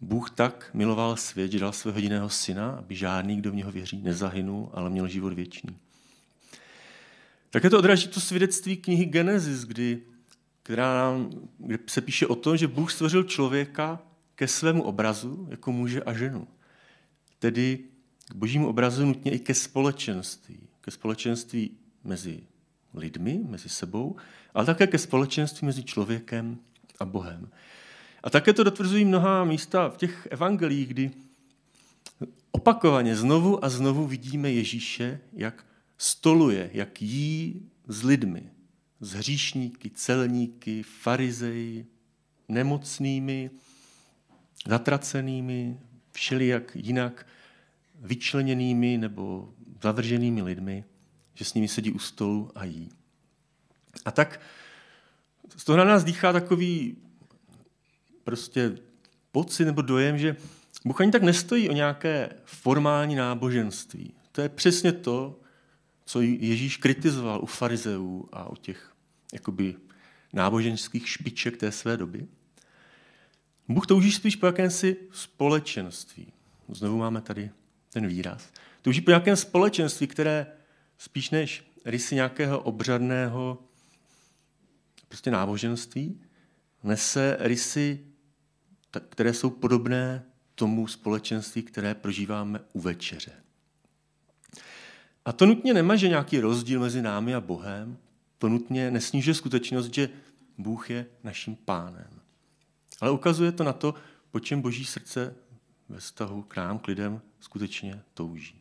Bůh 0.01 0.29
tak 0.29 0.69
miloval 0.73 1.15
svět, 1.15 1.51
že 1.51 1.59
dal 1.59 1.71
svého 1.73 1.97
jediného 1.97 2.29
syna, 2.29 2.71
aby 2.71 2.95
žádný, 2.95 3.37
kdo 3.37 3.51
v 3.51 3.55
něho 3.55 3.71
věří, 3.71 4.01
nezahynul, 4.01 4.69
ale 4.73 4.89
měl 4.89 5.07
život 5.07 5.33
věčný. 5.33 5.77
Také 7.53 7.69
to 7.69 7.79
odráží 7.79 8.07
to 8.07 8.19
svědectví 8.19 8.77
knihy 8.77 9.05
Genesis, 9.05 9.63
kdy, 9.63 10.01
která 10.63 10.93
nám, 10.93 11.29
kde 11.57 11.79
se 11.87 12.01
píše 12.01 12.27
o 12.27 12.35
tom, 12.35 12.57
že 12.57 12.67
Bůh 12.67 12.91
stvořil 12.91 13.23
člověka 13.23 13.99
ke 14.35 14.47
svému 14.47 14.83
obrazu 14.83 15.47
jako 15.51 15.71
muže 15.71 16.03
a 16.03 16.13
ženu. 16.13 16.47
Tedy 17.39 17.79
k 18.29 18.35
božímu 18.35 18.67
obrazu 18.67 19.05
nutně 19.05 19.31
i 19.31 19.39
ke 19.39 19.53
společenství. 19.53 20.59
Ke 20.81 20.91
společenství 20.91 21.71
mezi 22.03 22.43
lidmi, 22.93 23.41
mezi 23.49 23.69
sebou, 23.69 24.15
ale 24.53 24.65
také 24.65 24.87
ke 24.87 24.97
společenství 24.97 25.65
mezi 25.65 25.83
člověkem 25.83 26.57
a 26.99 27.05
Bohem. 27.05 27.49
A 28.23 28.29
také 28.29 28.53
to 28.53 28.63
dotvrzují 28.63 29.05
mnoha 29.05 29.43
místa 29.43 29.89
v 29.89 29.97
těch 29.97 30.27
evangelích, 30.31 30.87
kdy 30.87 31.11
opakovaně 32.51 33.15
znovu 33.15 33.65
a 33.65 33.69
znovu 33.69 34.07
vidíme 34.07 34.51
Ježíše, 34.51 35.19
jak 35.33 35.65
stoluje, 36.03 36.69
jak 36.73 37.01
jí 37.01 37.61
s 37.87 38.03
lidmi, 38.03 38.43
s 38.99 39.13
hříšníky, 39.13 39.89
celníky, 39.89 40.83
farizeji, 40.83 41.85
nemocnými, 42.47 43.51
zatracenými, 44.67 45.79
všelijak 46.11 46.75
jinak 46.75 47.27
vyčleněnými 47.95 48.97
nebo 48.97 49.53
zavrženými 49.83 50.41
lidmi, 50.41 50.83
že 51.33 51.45
s 51.45 51.53
nimi 51.53 51.67
sedí 51.67 51.91
u 51.91 51.99
stolu 51.99 52.51
a 52.55 52.63
jí. 52.63 52.89
A 54.05 54.11
tak 54.11 54.39
z 55.55 55.63
toho 55.63 55.77
na 55.77 55.83
nás 55.83 56.03
dýchá 56.03 56.33
takový 56.33 56.97
prostě 58.23 58.77
pocit 59.31 59.65
nebo 59.65 59.81
dojem, 59.81 60.17
že 60.17 60.35
Bůh 60.85 61.01
ani 61.01 61.11
tak 61.11 61.23
nestojí 61.23 61.69
o 61.69 61.73
nějaké 61.73 62.29
formální 62.45 63.15
náboženství. 63.15 64.13
To 64.31 64.41
je 64.41 64.49
přesně 64.49 64.91
to, 64.91 65.39
co 66.05 66.21
Ježíš 66.21 66.77
kritizoval 66.77 67.39
u 67.43 67.45
farizeů 67.45 68.29
a 68.31 68.49
u 68.49 68.55
těch 68.55 68.93
jakoby 69.33 69.75
náboženských 70.33 71.09
špiček 71.09 71.57
té 71.57 71.71
své 71.71 71.97
doby. 71.97 72.27
Bůh 73.67 73.87
touží 73.87 74.11
spíš 74.11 74.35
po 74.35 74.45
jakémsi 74.45 74.97
společenství. 75.11 76.33
Znovu 76.69 76.97
máme 76.97 77.21
tady 77.21 77.51
ten 77.89 78.07
výraz. 78.07 78.49
Touží 78.81 79.01
po 79.01 79.11
nějakém 79.11 79.35
společenství, 79.35 80.07
které 80.07 80.47
spíš 80.97 81.29
než 81.29 81.71
rysy 81.85 82.15
nějakého 82.15 82.59
obřadného 82.59 83.63
prostě 85.07 85.31
náboženství, 85.31 86.21
nese 86.83 87.37
rysy, 87.39 87.99
které 89.09 89.33
jsou 89.33 89.49
podobné 89.49 90.23
tomu 90.55 90.87
společenství, 90.87 91.63
které 91.63 91.95
prožíváme 91.95 92.59
u 92.73 92.81
večeře. 92.81 93.42
A 95.25 95.31
to 95.31 95.45
nutně 95.45 95.73
nemaže 95.73 96.07
nějaký 96.07 96.39
rozdíl 96.39 96.79
mezi 96.79 97.01
námi 97.01 97.35
a 97.35 97.41
Bohem, 97.41 97.97
to 98.37 98.49
nutně 98.49 98.91
nesnižuje 98.91 99.33
skutečnost, 99.33 99.93
že 99.93 100.09
Bůh 100.57 100.89
je 100.89 101.05
naším 101.23 101.55
pánem. 101.55 102.19
Ale 103.01 103.11
ukazuje 103.11 103.51
to 103.51 103.63
na 103.63 103.73
to, 103.73 103.95
po 104.31 104.39
čem 104.39 104.61
boží 104.61 104.85
srdce 104.85 105.35
ve 105.89 105.99
vztahu 105.99 106.41
k 106.41 106.55
nám, 106.55 106.79
k 106.79 106.87
lidem, 106.87 107.21
skutečně 107.39 108.01
touží. 108.13 108.59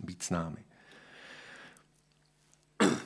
Být 0.00 0.22
s 0.22 0.30
námi. 0.30 0.64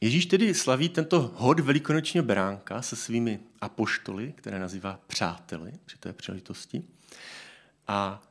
Ježíš 0.00 0.26
tedy 0.26 0.54
slaví 0.54 0.88
tento 0.88 1.34
hod 1.34 1.60
velikonočního 1.60 2.24
beránka 2.24 2.82
se 2.82 2.96
svými 2.96 3.40
apoštoly, 3.60 4.32
které 4.32 4.58
nazývá 4.58 5.00
přáteli 5.06 5.72
při 5.84 5.98
té 5.98 6.12
příležitosti. 6.12 6.82
A 7.88 8.27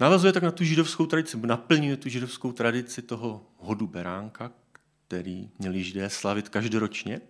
navazuje 0.00 0.32
tak 0.32 0.42
na 0.42 0.50
tu 0.50 0.64
židovskou 0.64 1.06
tradici, 1.06 1.36
naplňuje 1.36 1.96
tu 1.96 2.08
židovskou 2.08 2.52
tradici 2.52 3.02
toho 3.02 3.46
hodu 3.56 3.86
beránka, 3.86 4.52
který 5.06 5.50
měli 5.58 5.84
židé 5.84 6.10
slavit 6.10 6.48
každoročně. 6.48 7.20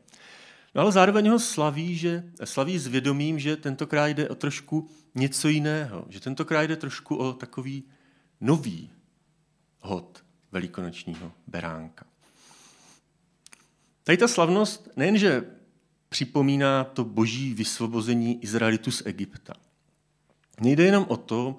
No 0.75 0.83
ale 0.83 0.93
zároveň 0.93 1.29
ho 1.29 1.39
slaví, 1.39 1.97
že, 1.97 2.25
slaví 2.45 2.79
s 2.79 2.87
vědomím, 2.87 3.39
že 3.39 3.57
tentokrát 3.57 4.07
jde 4.07 4.29
o 4.29 4.35
trošku 4.35 4.91
něco 5.15 5.49
jiného, 5.49 6.07
že 6.09 6.21
tentokrát 6.21 6.63
jde 6.63 6.77
trošku 6.77 7.17
o 7.17 7.33
takový 7.33 7.85
nový 8.41 8.91
hod 9.81 10.25
velikonočního 10.53 11.33
beránka. 11.47 12.07
Tady 14.05 14.19
ta 14.19 14.29
slavnost 14.29 14.89
nejenže 14.97 15.45
připomíná 16.09 16.85
to 16.85 17.05
boží 17.05 17.55
vysvobození 17.55 18.43
Izraelitu 18.43 18.91
z 18.91 19.03
Egypta. 19.07 19.55
Nejde 20.61 20.85
jenom 20.85 21.05
o 21.09 21.17
to, 21.17 21.59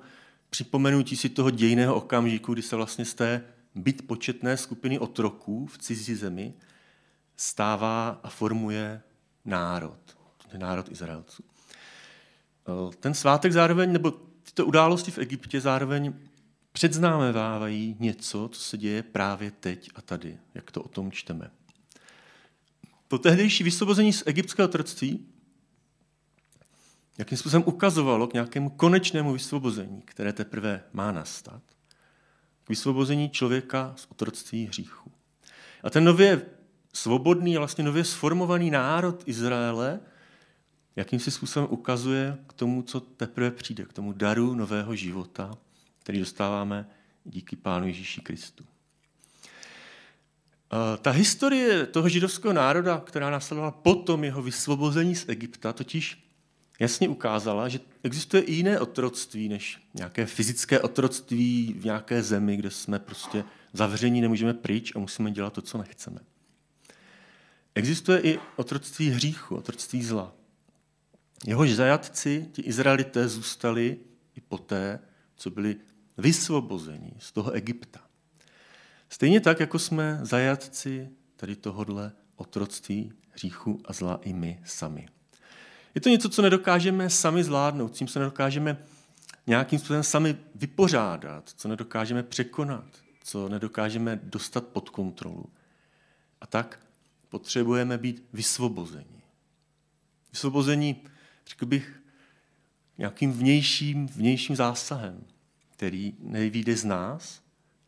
připomenutí 0.50 1.16
si 1.16 1.30
toho 1.30 1.52
dějného 1.52 1.96
okamžiku, 1.96 2.54
kdy 2.54 2.62
se 2.62 2.76
vlastně 2.76 3.06
z 3.06 3.14
té 3.14 3.44
byt 3.76 4.08
početné 4.08 4.58
skupiny 4.58 5.00
otroků 5.00 5.66
v 5.66 5.78
cizí 5.78 6.16
zemi 6.16 6.54
stává 7.38 8.20
a 8.24 8.30
formuje 8.30 9.02
národ, 9.46 10.18
národ 10.58 10.92
Izraelců. 10.92 11.44
Ten 13.00 13.14
svátek 13.14 13.52
zároveň, 13.52 13.92
nebo 13.92 14.12
tyto 14.44 14.66
události 14.66 15.12
v 15.12 15.18
Egyptě 15.18 15.62
zároveň 15.62 16.14
předznámevávají 16.72 17.96
něco, 18.00 18.50
co 18.52 18.62
se 18.62 18.78
děje 18.78 19.04
právě 19.04 19.52
teď 19.52 19.90
a 19.96 20.02
tady, 20.02 20.38
jak 20.54 20.72
to 20.72 20.84
o 20.84 20.88
tom 20.88 21.12
čteme. 21.12 21.52
To 23.08 23.20
tehdejší 23.20 23.64
vysvobození 23.64 24.14
z 24.14 24.24
egyptského 24.26 24.68
otroctví 24.70 25.26
jakým 27.18 27.38
způsobem 27.38 27.64
ukazovalo 27.66 28.28
k 28.28 28.34
nějakému 28.34 28.70
konečnému 28.70 29.34
vysvobození, 29.34 30.02
které 30.06 30.34
teprve 30.34 30.84
má 30.94 31.12
nastat. 31.12 31.62
K 32.64 32.70
vysvobození 32.70 33.30
člověka 33.30 33.94
z 33.96 34.08
otroctví 34.12 34.66
hříchu. 34.66 35.12
A 35.84 35.90
ten 35.90 36.04
nově 36.04 36.42
svobodný 36.94 37.58
vlastně 37.58 37.84
nově 37.84 38.04
sformovaný 38.04 38.72
národ 38.72 39.24
Izraele 39.26 40.00
jakým 40.98 41.20
si 41.20 41.32
způsobem 41.32 41.70
ukazuje 41.72 42.38
k 42.48 42.54
tomu, 42.54 42.82
co 42.82 43.00
teprve 43.00 43.52
přijde, 43.52 43.86
k 43.86 43.94
tomu 43.94 44.12
daru 44.14 44.56
nového 44.56 44.96
života, 44.96 45.58
který 46.00 46.20
dostáváme 46.20 46.90
díky 47.26 47.56
Pánu 47.56 47.88
Ježíši 47.88 48.22
Kristu. 48.22 48.66
Ta 51.02 51.12
historie 51.12 51.86
toho 51.86 52.10
židovského 52.10 52.54
národa, 52.54 53.02
která 53.06 53.30
následovala 53.30 53.72
potom 53.72 54.24
jeho 54.24 54.42
vysvobození 54.42 55.16
z 55.16 55.30
Egypta, 55.30 55.74
totiž 55.74 56.27
jasně 56.80 57.10
ukázala, 57.10 57.70
že 57.70 57.80
existuje 58.04 58.44
i 58.44 58.54
jiné 58.54 58.80
otroctví, 58.80 59.50
než 59.50 59.82
nějaké 59.94 60.26
fyzické 60.26 60.80
otroctví 60.80 61.76
v 61.80 61.86
nějaké 61.86 62.24
zemi, 62.24 62.58
kde 62.58 62.72
jsme 62.72 63.00
prostě 63.00 63.44
zavření, 63.74 64.22
nemůžeme 64.22 64.54
pryč 64.54 64.96
a 64.96 65.00
musíme 65.00 65.32
dělat 65.32 65.54
to, 65.54 65.62
co 65.62 65.78
nechceme. 65.78 66.20
Existuje 67.76 68.22
i 68.22 68.40
otroctví 68.56 69.10
hříchu, 69.10 69.56
otroctví 69.56 70.04
zla. 70.04 70.34
Jehož 71.46 71.72
zajatci, 71.72 72.50
ti 72.52 72.62
Izraelité, 72.62 73.28
zůstali 73.28 73.98
i 74.36 74.42
poté, 74.42 75.00
co 75.36 75.50
byli 75.50 75.76
vysvobozeni 76.18 77.12
z 77.20 77.32
toho 77.32 77.52
Egypta. 77.52 78.00
Stejně 79.10 79.42
tak, 79.42 79.60
jako 79.60 79.80
jsme 79.80 80.20
zajatci 80.22 81.10
tady 81.36 81.56
tohodle 81.56 82.12
otroctví, 82.36 83.14
hříchu 83.32 83.82
a 83.86 83.94
zla 83.94 84.20
i 84.24 84.34
my 84.34 84.60
sami. 84.66 85.08
Je 85.98 86.02
to 86.02 86.10
něco, 86.10 86.30
co 86.30 86.42
nedokážeme 86.42 87.10
sami 87.10 87.44
zvládnout, 87.44 87.96
s 87.96 87.98
tím 87.98 88.08
se 88.08 88.20
nedokážeme 88.20 88.78
nějakým 89.48 89.80
způsobem 89.80 90.04
sami 90.04 90.38
vypořádat, 90.56 91.50
co 91.56 91.68
nedokážeme 91.68 92.24
překonat, 92.24 92.86
co 93.24 93.50
nedokážeme 93.50 94.20
dostat 94.24 94.68
pod 94.68 94.90
kontrolu. 94.90 95.46
A 96.42 96.48
tak 96.48 96.80
potřebujeme 97.30 97.98
být 97.98 98.24
vysvobozeni. 98.34 99.22
Vysvobození, 100.32 101.02
řekl 101.48 101.66
bych, 101.66 102.02
nějakým 102.98 103.34
vnějším, 103.34 104.08
vnějším 104.08 104.56
zásahem, 104.56 105.24
který 105.72 106.14
nevyjde 106.20 106.76
z 106.78 106.86
nás, 106.86 107.42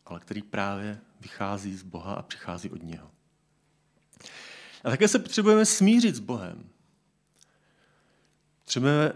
ale 0.06 0.20
který 0.20 0.42
právě 0.42 0.98
vychází 1.20 1.76
z 1.76 1.82
Boha 1.82 2.14
a 2.14 2.22
přichází 2.22 2.70
od 2.70 2.82
něho. 2.82 3.10
A 4.84 4.90
také 4.90 5.08
se 5.08 5.18
potřebujeme 5.18 5.64
smířit 5.64 6.14
s 6.14 6.20
Bohem. 6.20 6.70
Potřebujeme 8.70 9.12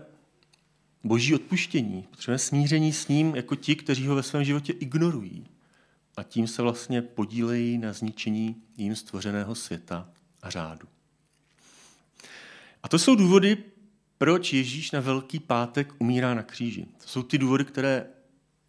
boží 1.04 1.34
odpuštění, 1.34 2.02
potřebujeme 2.02 2.38
smíření 2.38 2.92
s 2.92 3.08
ním 3.08 3.36
jako 3.36 3.56
ti, 3.56 3.76
kteří 3.76 4.06
ho 4.06 4.14
ve 4.14 4.22
svém 4.22 4.44
životě 4.44 4.72
ignorují. 4.72 5.46
A 6.16 6.22
tím 6.22 6.46
se 6.46 6.62
vlastně 6.62 7.02
podílejí 7.02 7.78
na 7.78 7.92
zničení 7.92 8.62
jím 8.76 8.96
stvořeného 8.96 9.54
světa 9.54 10.08
a 10.42 10.50
řádu. 10.50 10.88
A 12.82 12.88
to 12.88 12.98
jsou 12.98 13.14
důvody, 13.14 13.56
proč 14.18 14.52
Ježíš 14.52 14.90
na 14.90 15.00
Velký 15.00 15.40
pátek 15.40 15.92
umírá 15.98 16.34
na 16.34 16.42
kříži. 16.42 16.86
To 17.02 17.08
jsou 17.08 17.22
ty 17.22 17.38
důvody, 17.38 17.64
které 17.64 18.06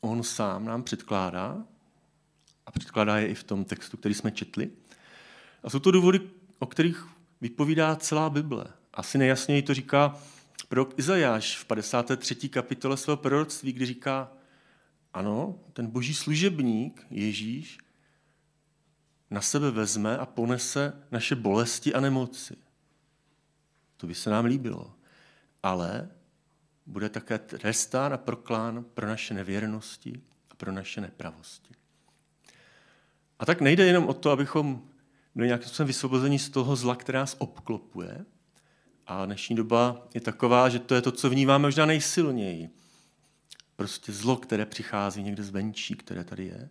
on 0.02 0.24
sám 0.24 0.66
nám 0.66 0.84
předkládá 0.84 1.64
a 2.66 2.72
předkládá 2.72 3.18
je 3.18 3.28
i 3.28 3.36
v 3.36 3.44
tom 3.44 3.66
textu, 3.66 3.98
který 3.98 4.16
jsme 4.16 4.32
četli. 4.32 4.70
A 5.64 5.70
jsou 5.70 5.80
to 5.80 5.92
důvody, 5.92 6.22
o 6.60 6.66
kterých 6.66 7.08
vypovídá 7.42 7.96
celá 7.96 8.30
Bible. 8.30 8.66
Asi 8.94 9.18
nejjasněji 9.18 9.62
to 9.62 9.74
říká 9.74 10.20
prorok 10.64 11.00
Izajáš 11.00 11.58
v 11.58 11.66
53. 11.66 12.50
kapitole 12.50 12.98
svého 12.98 13.18
proroctví, 13.18 13.74
kdy 13.74 13.86
říká, 13.86 14.32
ano, 15.14 15.60
ten 15.74 15.88
boží 15.88 16.14
služebník 16.14 17.08
Ježíš 17.10 17.78
na 19.32 19.42
sebe 19.42 19.72
vezme 19.72 20.18
a 20.18 20.26
ponese 20.26 20.94
naše 21.12 21.36
bolesti 21.36 21.94
a 21.94 22.00
nemoci. 22.00 22.56
To 23.98 24.08
by 24.08 24.16
se 24.16 24.30
nám 24.30 24.46
líbilo. 24.46 24.94
Ale 25.64 26.10
bude 26.86 27.10
také 27.10 27.38
trestán 27.38 28.14
a 28.14 28.18
proklán 28.18 28.86
pro 28.94 29.08
naše 29.08 29.34
nevěrnosti 29.34 30.22
a 30.50 30.56
pro 30.56 30.72
naše 30.72 31.02
nepravosti. 31.02 31.74
A 33.40 33.46
tak 33.46 33.62
nejde 33.62 33.86
jenom 33.86 34.08
o 34.08 34.14
to, 34.14 34.32
abychom 34.32 34.90
byli 35.36 35.48
nějakým 35.48 35.68
způsobem 35.68 35.88
vysvobození 35.88 36.40
z 36.40 36.50
toho 36.50 36.76
zla, 36.76 36.96
která 36.96 37.20
nás 37.20 37.36
obklopuje. 37.40 38.26
A 39.08 39.26
dnešní 39.26 39.56
doba 39.56 40.08
je 40.14 40.22
taková, 40.22 40.70
že 40.70 40.80
to 40.80 40.96
je 40.96 41.02
to, 41.02 41.12
co 41.12 41.30
vnímáme 41.30 41.62
možná 41.62 41.86
nejsilněji. 41.86 42.70
Prostě 43.76 44.12
zlo, 44.12 44.36
které 44.36 44.66
přichází 44.66 45.24
někde 45.24 45.44
zvenčí, 45.44 45.96
které 45.96 46.24
tady 46.24 46.46
je. 46.46 46.70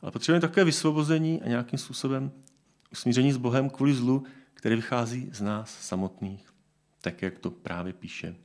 Ale 0.00 0.12
potřebujeme 0.12 0.40
také 0.40 0.64
vysvobození 0.64 1.42
a 1.42 1.48
nějakým 1.48 1.78
způsobem 1.78 2.32
usmíření 2.92 3.32
s 3.32 3.36
Bohem 3.36 3.70
kvůli 3.70 3.94
zlu, 3.94 4.24
které 4.54 4.76
vychází 4.76 5.30
z 5.32 5.40
nás 5.40 5.78
samotných, 5.80 6.52
tak 7.00 7.22
jak 7.22 7.38
to 7.38 7.50
právě 7.50 7.92
píše 7.92 8.36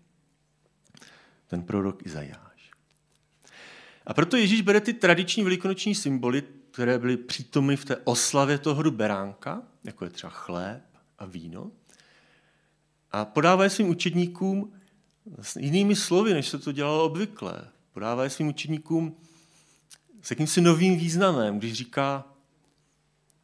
ten 1.48 1.64
prorok 1.64 2.06
Izajáš. 2.06 2.72
A 4.06 4.14
proto 4.14 4.38
Ježíš 4.38 4.62
bere 4.62 4.82
ty 4.82 4.94
tradiční 4.94 5.44
velikonoční 5.44 5.96
symboly, 5.96 6.44
které 6.72 7.00
byly 7.00 7.18
přítomny 7.18 7.78
v 7.78 7.86
té 7.86 7.98
oslavě 7.98 8.58
toho 8.58 8.92
beránka, 8.92 9.62
jako 9.84 10.04
je 10.04 10.10
třeba 10.10 10.32
chléb 10.32 10.84
a 11.20 11.26
víno, 11.26 11.72
a 13.16 13.26
podává 13.26 13.64
je 13.64 13.70
svým 13.70 13.90
učedníkům 13.90 14.74
s 15.42 15.56
jinými 15.56 15.96
slovy, 15.96 16.34
než 16.34 16.48
se 16.48 16.60
to 16.60 16.72
dělalo 16.72 17.06
obvykle. 17.06 17.68
Podává 17.92 18.24
je 18.24 18.30
svým 18.30 18.48
učedníkům 18.48 19.18
s 20.22 20.30
jakýmsi 20.30 20.62
novým 20.62 20.98
významem, 20.98 21.60
když 21.60 21.74
říká, 21.74 22.26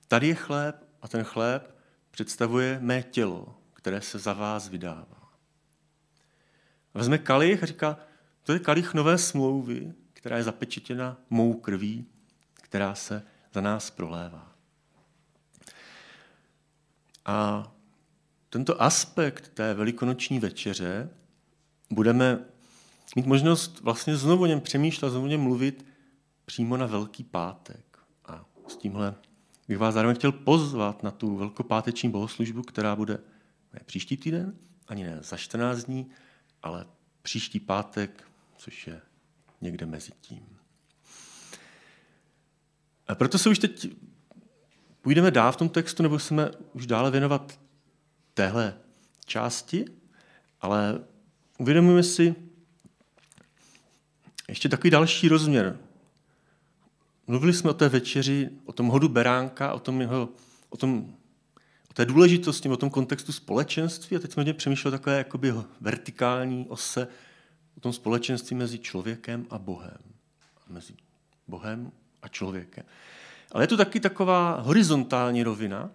tady 0.08 0.28
je 0.28 0.36
chléb 0.36 0.84
a 1.01 1.08
ten 1.08 1.24
chléb 1.24 1.75
představuje 2.12 2.80
mé 2.82 3.04
tělo, 3.04 3.56
které 3.74 4.01
se 4.01 4.20
za 4.20 4.34
vás 4.34 4.68
vydává. 4.68 5.32
Vezme 6.94 7.18
kalich 7.18 7.63
a 7.63 7.66
říká, 7.66 7.98
to 8.44 8.54
je 8.54 8.60
kalich 8.60 8.94
nové 8.94 9.18
smlouvy, 9.18 9.94
která 10.13 10.38
je 10.38 10.44
zapečetěna 10.44 11.18
mou 11.30 11.54
krví, 11.54 12.06
která 12.54 12.96
se 12.96 13.24
za 13.54 13.62
nás 13.62 13.90
prolévá. 13.90 14.51
A 17.25 17.72
tento 18.51 18.81
aspekt 18.81 19.50
té 19.50 19.74
velikonoční 19.74 20.39
večeře 20.39 21.10
budeme 21.89 22.39
mít 23.15 23.25
možnost 23.25 23.81
vlastně 23.81 24.17
znovu 24.17 24.43
o 24.43 24.46
něm 24.46 24.62
přemýšlet, 24.62 25.10
znovu 25.10 25.25
o 25.25 25.29
něm 25.29 25.41
mluvit 25.41 25.86
přímo 26.46 26.77
na 26.77 26.86
Velký 26.86 27.24
pátek. 27.24 27.98
A 28.25 28.46
s 28.68 28.77
tímhle 28.77 29.16
bych 29.68 29.77
vás 29.77 29.94
zároveň 29.94 30.16
chtěl 30.16 30.31
pozvat 30.31 31.03
na 31.03 31.11
tu 31.11 31.37
velkopáteční 31.37 32.09
bohoslužbu, 32.09 32.61
která 32.61 32.96
bude 32.96 33.20
ne 33.74 33.79
příští 33.85 34.18
týden, 34.18 34.53
ani 34.87 35.03
ne 35.03 35.18
za 35.22 35.37
14 35.37 35.83
dní, 35.83 36.09
ale 36.64 36.85
příští 37.22 37.59
pátek, 37.59 38.24
což 38.57 38.87
je 38.87 39.01
někde 39.61 39.85
mezi 39.85 40.11
tím. 40.22 40.57
A 43.07 43.16
proto 43.16 43.37
se 43.37 43.50
už 43.50 43.59
teď 43.59 43.87
půjdeme 45.01 45.31
dál 45.31 45.51
v 45.51 45.57
tom 45.57 45.70
textu, 45.70 46.03
nebo 46.03 46.20
jsme 46.20 46.51
už 46.74 46.87
dále 46.87 47.11
věnovat 47.11 47.59
téhle 48.33 48.77
části, 49.25 49.85
ale 50.61 51.00
uvědomujeme 51.57 52.03
si 52.03 52.35
ještě 54.50 54.70
takový 54.70 54.89
další 54.89 55.27
rozměr. 55.27 55.79
Mluvili 57.27 57.53
jsme 57.53 57.70
o 57.70 57.74
té 57.74 57.89
večeři, 57.89 58.50
o 58.65 58.74
tom 58.74 58.87
hodu 58.87 59.09
beránka, 59.09 59.74
o, 59.74 59.79
tom 59.79 60.01
jeho, 60.01 60.29
o, 60.70 60.77
tom, 60.77 61.15
o 61.89 61.94
té 61.94 62.05
důležitosti, 62.05 62.70
o 62.70 62.77
tom 62.77 62.89
kontextu 62.89 63.31
společenství 63.31 64.17
a 64.17 64.20
teď 64.20 64.31
jsme 64.31 64.53
přemýšleli 64.53 64.98
takové 64.98 65.17
jakoby 65.17 65.53
vertikální 65.81 66.65
ose, 66.70 67.07
o 67.77 67.79
tom 67.79 67.94
společenství 67.94 68.55
mezi 68.55 68.79
člověkem 68.79 69.46
a 69.50 69.57
Bohem. 69.57 69.98
Mezi 70.70 70.94
Bohem 71.48 71.91
a 72.22 72.27
člověkem. 72.27 72.83
Ale 73.51 73.63
je 73.63 73.67
to 73.67 73.77
taky 73.77 74.00
taková 74.00 74.61
horizontální 74.61 75.44
rovina, 75.44 75.89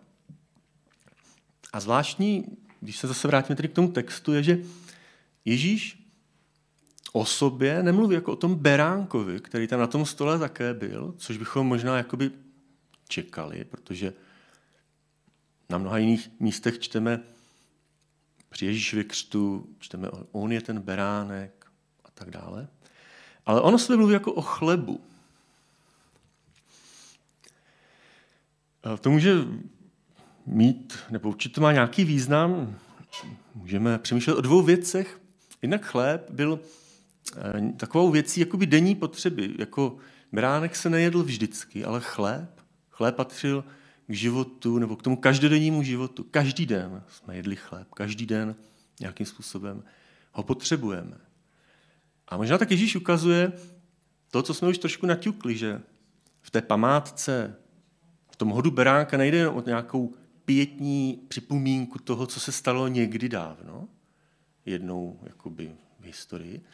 a 1.76 1.80
zvláštní, 1.80 2.44
když 2.80 2.96
se 2.96 3.06
zase 3.06 3.28
vrátíme 3.28 3.56
tedy 3.56 3.68
k 3.68 3.72
tomu 3.72 3.88
textu, 3.88 4.32
je, 4.32 4.42
že 4.42 4.58
Ježíš 5.44 6.08
o 7.12 7.24
sobě 7.24 7.82
nemluví 7.82 8.14
jako 8.14 8.32
o 8.32 8.36
tom 8.36 8.54
beránkovi, 8.54 9.40
který 9.40 9.66
tam 9.66 9.80
na 9.80 9.86
tom 9.86 10.06
stole 10.06 10.38
také 10.38 10.74
byl, 10.74 11.14
což 11.18 11.36
bychom 11.36 11.66
možná 11.66 11.96
jakoby 11.96 12.30
čekali, 13.08 13.64
protože 13.64 14.12
na 15.70 15.78
mnoha 15.78 15.98
jiných 15.98 16.30
místech 16.40 16.78
čteme 16.78 17.20
při 18.48 18.66
Ježíšově 18.66 19.04
křtu, 19.04 19.68
čteme, 19.78 20.08
on 20.32 20.52
je 20.52 20.60
ten 20.60 20.80
beránek 20.80 21.66
a 22.04 22.10
tak 22.10 22.30
dále. 22.30 22.68
Ale 23.46 23.60
ono 23.60 23.78
se 23.78 23.96
mluví 23.96 24.12
jako 24.12 24.32
o 24.32 24.42
chlebu. 24.42 25.00
To 29.00 29.10
může 29.10 29.34
mít, 30.46 30.98
nebo 31.10 31.28
určitě 31.28 31.54
to 31.54 31.60
má 31.60 31.72
nějaký 31.72 32.04
význam, 32.04 32.76
můžeme 33.54 33.98
přemýšlet 33.98 34.34
o 34.34 34.40
dvou 34.40 34.62
věcech. 34.62 35.20
Jednak 35.62 35.84
chléb 35.84 36.30
byl 36.30 36.60
eh, 37.36 37.72
takovou 37.76 38.10
věcí 38.10 38.40
jakoby 38.40 38.66
denní 38.66 38.94
potřeby. 38.94 39.54
Jako 39.58 39.96
beránek 40.32 40.76
se 40.76 40.90
nejedl 40.90 41.22
vždycky, 41.22 41.84
ale 41.84 42.00
chléb, 42.00 42.60
chléb 42.90 43.16
patřil 43.16 43.64
k 44.06 44.14
životu 44.14 44.78
nebo 44.78 44.96
k 44.96 45.02
tomu 45.02 45.16
každodennímu 45.16 45.82
životu. 45.82 46.26
Každý 46.30 46.66
den 46.66 47.02
jsme 47.08 47.36
jedli 47.36 47.56
chléb, 47.56 47.88
každý 47.94 48.26
den 48.26 48.56
nějakým 49.00 49.26
způsobem 49.26 49.82
ho 50.32 50.42
potřebujeme. 50.42 51.16
A 52.28 52.36
možná 52.36 52.58
tak 52.58 52.70
Ježíš 52.70 52.96
ukazuje 52.96 53.52
to, 54.30 54.42
co 54.42 54.54
jsme 54.54 54.68
už 54.68 54.78
trošku 54.78 55.06
naťukli, 55.06 55.56
že 55.56 55.80
v 56.42 56.50
té 56.50 56.62
památce, 56.62 57.56
v 58.30 58.36
tom 58.36 58.48
hodu 58.48 58.70
beránka 58.70 59.16
nejde 59.16 59.38
jen 59.38 59.48
o 59.48 59.62
nějakou 59.66 60.14
pětní 60.46 61.24
připomínku 61.28 61.98
toho, 61.98 62.26
co 62.26 62.40
se 62.40 62.52
stalo 62.52 62.88
někdy 62.88 63.28
dávno, 63.28 63.88
jednou 64.64 65.20
jakoby 65.22 65.76
v 66.00 66.04
historii, 66.04 66.64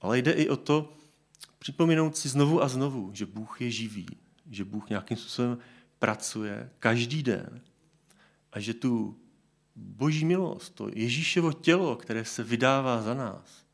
ale 0.00 0.18
jde 0.18 0.32
i 0.32 0.48
o 0.48 0.56
to 0.56 0.96
připomenout 1.58 2.16
si 2.16 2.28
znovu 2.28 2.62
a 2.62 2.68
znovu, 2.68 3.10
že 3.14 3.26
Bůh 3.26 3.60
je 3.60 3.70
živý, 3.70 4.06
že 4.50 4.64
Bůh 4.64 4.88
nějakým 4.88 5.16
způsobem 5.16 5.58
pracuje 5.98 6.70
každý 6.78 7.22
den 7.22 7.60
a 8.52 8.60
že 8.60 8.74
tu 8.74 9.20
boží 9.76 10.24
milost, 10.24 10.74
to 10.74 10.88
Ježíševo 10.94 11.52
tělo, 11.52 11.96
které 11.96 12.24
se 12.24 12.42
vydává 12.42 13.02
za 13.02 13.14
nás, 13.14 13.64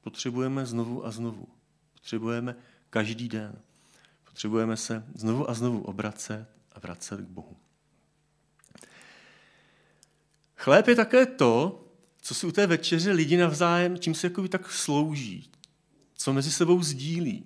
potřebujeme 0.00 0.66
znovu 0.66 1.06
a 1.06 1.10
znovu. 1.10 1.48
Potřebujeme 1.92 2.56
každý 2.90 3.28
den. 3.28 3.62
Potřebujeme 4.24 4.76
se 4.76 5.04
znovu 5.14 5.50
a 5.50 5.54
znovu 5.54 5.82
obracet 5.82 6.48
a 6.72 6.80
vracet 6.80 7.20
k 7.20 7.28
Bohu. 7.28 7.56
Chléb 10.58 10.88
je 10.88 10.94
také 10.94 11.26
to, 11.26 11.84
co 12.22 12.34
si 12.34 12.46
u 12.46 12.52
té 12.52 12.66
večeře 12.66 13.12
lidi 13.12 13.36
navzájem, 13.36 13.98
čím 13.98 14.14
se 14.14 14.26
jakoby 14.26 14.48
tak 14.48 14.72
slouží, 14.72 15.50
co 16.14 16.32
mezi 16.32 16.52
sebou 16.52 16.82
sdílí. 16.82 17.44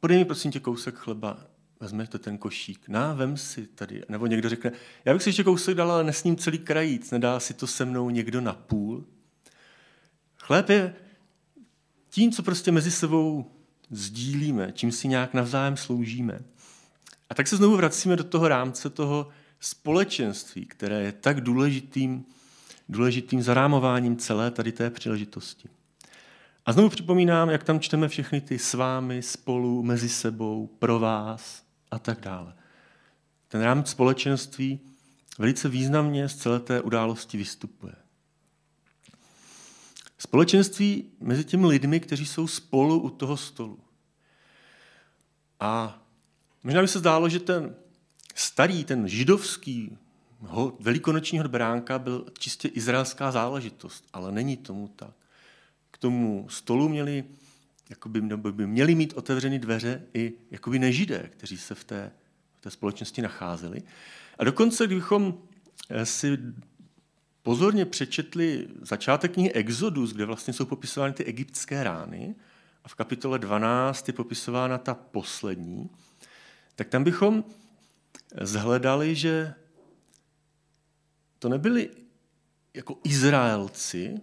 Podej 0.00 0.18
mi 0.18 0.24
prosím 0.24 0.50
tě 0.50 0.60
kousek 0.60 0.94
chleba, 0.94 1.46
vezmete 1.80 2.18
ten 2.18 2.38
košík, 2.38 2.88
na, 2.88 3.12
vem 3.12 3.36
si 3.36 3.66
tady. 3.66 4.02
Nebo 4.08 4.26
někdo 4.26 4.48
řekne, 4.48 4.72
já 5.04 5.12
bych 5.12 5.22
si 5.22 5.28
ještě 5.28 5.44
kousek 5.44 5.74
dal, 5.74 5.92
ale 5.92 6.04
nesním 6.04 6.36
celý 6.36 6.58
krajíc, 6.58 7.10
nedá 7.10 7.40
si 7.40 7.54
to 7.54 7.66
se 7.66 7.84
mnou 7.84 8.10
někdo 8.10 8.40
na 8.40 8.52
půl. 8.52 9.04
Chléb 10.36 10.68
je 10.68 10.94
tím, 12.10 12.32
co 12.32 12.42
prostě 12.42 12.72
mezi 12.72 12.90
sebou 12.90 13.50
sdílíme, 13.90 14.72
čím 14.72 14.92
si 14.92 15.08
nějak 15.08 15.34
navzájem 15.34 15.76
sloužíme. 15.76 16.40
A 17.30 17.34
tak 17.34 17.48
se 17.48 17.56
znovu 17.56 17.76
vracíme 17.76 18.16
do 18.16 18.24
toho 18.24 18.48
rámce 18.48 18.90
toho 18.90 19.28
společenství, 19.60 20.66
které 20.66 21.02
je 21.02 21.12
tak 21.12 21.40
důležitým 21.40 22.24
důležitým 22.88 23.42
zarámováním 23.42 24.16
celé 24.16 24.50
tady 24.50 24.72
té 24.72 24.90
příležitosti. 24.90 25.68
A 26.66 26.72
znovu 26.72 26.88
připomínám, 26.88 27.50
jak 27.50 27.64
tam 27.64 27.80
čteme 27.80 28.08
všechny 28.08 28.40
ty 28.40 28.58
s 28.58 28.74
vámi, 28.74 29.22
spolu, 29.22 29.82
mezi 29.82 30.08
sebou, 30.08 30.66
pro 30.66 30.98
vás 30.98 31.62
a 31.90 31.98
tak 31.98 32.20
dále. 32.20 32.54
Ten 33.48 33.62
rámec 33.62 33.90
společenství 33.90 34.80
velice 35.38 35.68
významně 35.68 36.28
z 36.28 36.36
celé 36.36 36.60
té 36.60 36.80
události 36.80 37.38
vystupuje. 37.38 37.94
Společenství 40.18 41.04
mezi 41.20 41.44
těmi 41.44 41.66
lidmi, 41.66 42.00
kteří 42.00 42.26
jsou 42.26 42.46
spolu 42.46 43.00
u 43.00 43.10
toho 43.10 43.36
stolu. 43.36 43.78
A 45.60 46.02
možná 46.62 46.80
by 46.82 46.88
se 46.88 46.98
zdálo, 46.98 47.28
že 47.28 47.40
ten 47.40 47.74
starý, 48.38 48.84
ten 48.84 49.08
židovský 49.08 49.98
velikonočního 50.80 51.48
beránka 51.48 51.98
byl 51.98 52.26
čistě 52.38 52.68
izraelská 52.68 53.30
záležitost, 53.30 54.04
ale 54.12 54.32
není 54.32 54.56
tomu 54.56 54.88
tak. 54.88 55.14
K 55.90 55.98
tomu 55.98 56.46
stolu 56.50 56.88
měli, 56.88 57.24
jakoby, 57.90 58.20
nebo 58.20 58.52
by 58.52 58.66
měli 58.66 58.94
mít 58.94 59.12
otevřené 59.16 59.58
dveře 59.58 60.02
i 60.14 60.32
jakoby 60.50 60.78
nežidé, 60.78 61.30
kteří 61.32 61.58
se 61.58 61.74
v 61.74 61.84
té, 61.84 62.12
v 62.58 62.60
té 62.60 62.70
společnosti 62.70 63.22
nacházeli. 63.22 63.82
A 64.38 64.44
dokonce, 64.44 64.86
kdybychom 64.86 65.38
eh, 65.88 66.06
si 66.06 66.38
pozorně 67.42 67.84
přečetli 67.84 68.68
začátek 68.82 69.32
knihy 69.32 69.52
Exodus, 69.52 70.12
kde 70.12 70.24
vlastně 70.24 70.52
jsou 70.52 70.64
popisovány 70.64 71.12
ty 71.12 71.24
egyptské 71.24 71.84
rány, 71.84 72.34
a 72.84 72.88
v 72.88 72.94
kapitole 72.94 73.38
12 73.38 74.08
je 74.08 74.14
popisována 74.14 74.78
ta 74.78 74.94
poslední, 74.94 75.90
tak 76.76 76.88
tam 76.88 77.04
bychom 77.04 77.44
zhledali, 78.40 79.14
že 79.14 79.54
to 81.38 81.48
nebyli 81.48 81.90
jako 82.74 82.98
Izraelci 83.04 84.20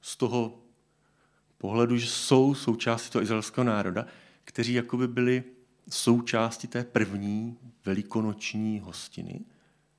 z 0.00 0.16
toho 0.16 0.62
pohledu, 1.58 1.96
že 1.96 2.06
jsou 2.06 2.54
součástí 2.54 3.10
toho 3.10 3.22
izraelského 3.22 3.64
národa, 3.64 4.06
kteří 4.44 4.72
jakoby 4.72 5.08
byli 5.08 5.44
součástí 5.90 6.68
té 6.68 6.84
první 6.84 7.58
velikonoční 7.84 8.80
hostiny, 8.80 9.40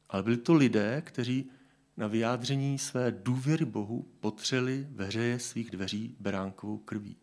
ale 0.10 0.24
byli 0.24 0.38
to 0.38 0.54
lidé, 0.54 1.02
kteří 1.06 1.52
na 1.98 2.08
vyjádření 2.08 2.80
své 2.80 3.12
důvěry 3.12 3.65
Bohu 3.65 4.08
potřeli 4.19 4.88
veřeje 4.91 5.39
svých 5.39 5.72
dveří 5.72 6.15
beránkovou 6.19 6.78
krví. 6.78 7.17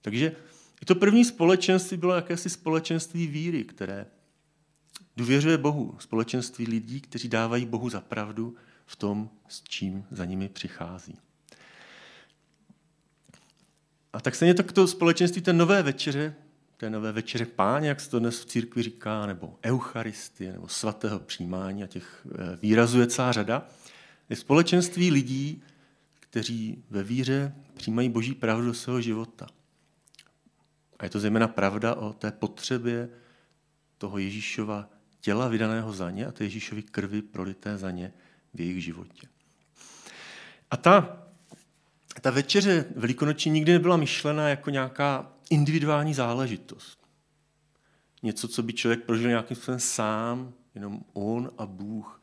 Takže 0.00 0.36
i 0.82 0.84
to 0.84 0.94
první 0.94 1.24
společenství 1.24 1.96
bylo 1.96 2.14
jakési 2.14 2.50
společenství 2.50 3.26
víry, 3.26 3.64
které 3.64 4.06
důvěřuje 5.16 5.58
Bohu. 5.58 5.96
Společenství 5.98 6.66
lidí, 6.66 7.00
kteří 7.00 7.28
dávají 7.28 7.66
Bohu 7.66 7.90
za 7.90 8.00
pravdu 8.00 8.56
v 8.86 8.96
tom, 8.96 9.30
s 9.48 9.62
čím 9.62 10.04
za 10.10 10.24
nimi 10.24 10.48
přichází. 10.48 11.18
A 14.12 14.20
tak 14.20 14.34
stejně 14.34 14.54
tak 14.54 14.72
to 14.72 14.86
společenství 14.86 15.42
té 15.42 15.52
nové 15.52 15.82
večeře, 15.82 16.34
té 16.76 16.90
nové 16.90 17.12
večeře 17.12 17.46
páně, 17.46 17.88
jak 17.88 18.00
se 18.00 18.10
to 18.10 18.18
dnes 18.18 18.40
v 18.40 18.44
církvi 18.44 18.82
říká, 18.82 19.26
nebo 19.26 19.58
eucharistie, 19.64 20.52
nebo 20.52 20.68
svatého 20.68 21.18
přijímání, 21.18 21.84
a 21.84 21.86
těch 21.86 22.26
eh, 22.26 22.56
výrazů 22.56 23.00
je 23.00 23.06
celá 23.06 23.32
řada, 23.32 23.68
je 24.30 24.36
společenství 24.36 25.10
lidí, 25.10 25.62
kteří 26.20 26.84
ve 26.90 27.02
víře 27.02 27.54
přijímají 27.74 28.08
boží 28.08 28.34
pravdu 28.34 28.66
do 28.66 28.74
svého 28.74 29.00
života. 29.00 29.46
A 30.98 31.04
je 31.04 31.10
to 31.10 31.20
zejména 31.20 31.48
pravda 31.48 31.94
o 31.94 32.12
té 32.12 32.30
potřebě 32.30 33.08
toho 33.98 34.18
Ježíšova 34.18 34.88
těla 35.20 35.48
vydaného 35.48 35.92
za 35.92 36.10
ně 36.10 36.26
a 36.26 36.32
té 36.32 36.44
Ježíšovy 36.44 36.82
krvi 36.82 37.22
prolité 37.22 37.78
za 37.78 37.90
ně 37.90 38.12
v 38.54 38.60
jejich 38.60 38.84
životě. 38.84 39.26
A 40.70 40.76
ta, 40.76 41.26
ta 42.20 42.30
večeře 42.30 42.84
velikonoční 42.96 43.52
nikdy 43.52 43.72
nebyla 43.72 43.96
myšlena 43.96 44.48
jako 44.48 44.70
nějaká 44.70 45.32
individuální 45.50 46.14
záležitost. 46.14 46.98
Něco, 48.22 48.48
co 48.48 48.62
by 48.62 48.72
člověk 48.72 49.04
prožil 49.04 49.28
nějakým 49.28 49.56
způsobem 49.56 49.80
sám, 49.80 50.52
jenom 50.74 51.00
on 51.12 51.50
a 51.58 51.66
Bůh. 51.66 52.22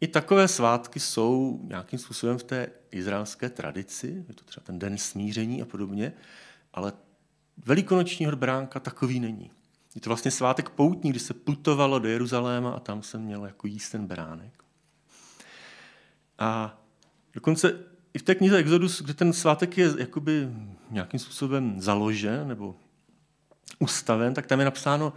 I 0.00 0.08
takové 0.08 0.48
svátky 0.48 1.00
jsou 1.00 1.60
nějakým 1.62 1.98
způsobem 1.98 2.38
v 2.38 2.42
té 2.42 2.68
izraelské 2.90 3.50
tradici, 3.50 4.24
je 4.28 4.34
to 4.34 4.44
třeba 4.44 4.64
ten 4.64 4.78
den 4.78 4.98
smíření 4.98 5.62
a 5.62 5.64
podobně, 5.64 6.12
ale 6.72 6.92
velikonočního 7.66 8.36
bránka 8.36 8.80
takový 8.80 9.20
není. 9.20 9.50
Je 10.00 10.02
to 10.02 10.10
vlastně 10.10 10.30
svátek 10.30 10.68
poutní, 10.68 11.10
kdy 11.10 11.20
se 11.20 11.34
putovalo 11.34 11.98
do 11.98 12.08
Jeruzaléma 12.08 12.70
a 12.70 12.80
tam 12.80 13.02
se 13.02 13.18
měl 13.18 13.44
jako 13.44 13.66
jíst 13.66 13.90
ten 13.90 14.06
beránek. 14.06 14.64
A 16.38 16.80
dokonce 17.34 17.78
i 18.14 18.18
v 18.18 18.22
té 18.22 18.34
knize 18.34 18.56
Exodus, 18.56 19.02
kde 19.02 19.14
ten 19.14 19.32
svátek 19.32 19.78
je 19.78 19.94
jakoby 19.98 20.48
nějakým 20.90 21.20
způsobem 21.20 21.80
založen 21.80 22.48
nebo 22.48 22.76
ustaven, 23.78 24.34
tak 24.34 24.46
tam 24.46 24.58
je 24.58 24.64
napsáno, 24.64 25.12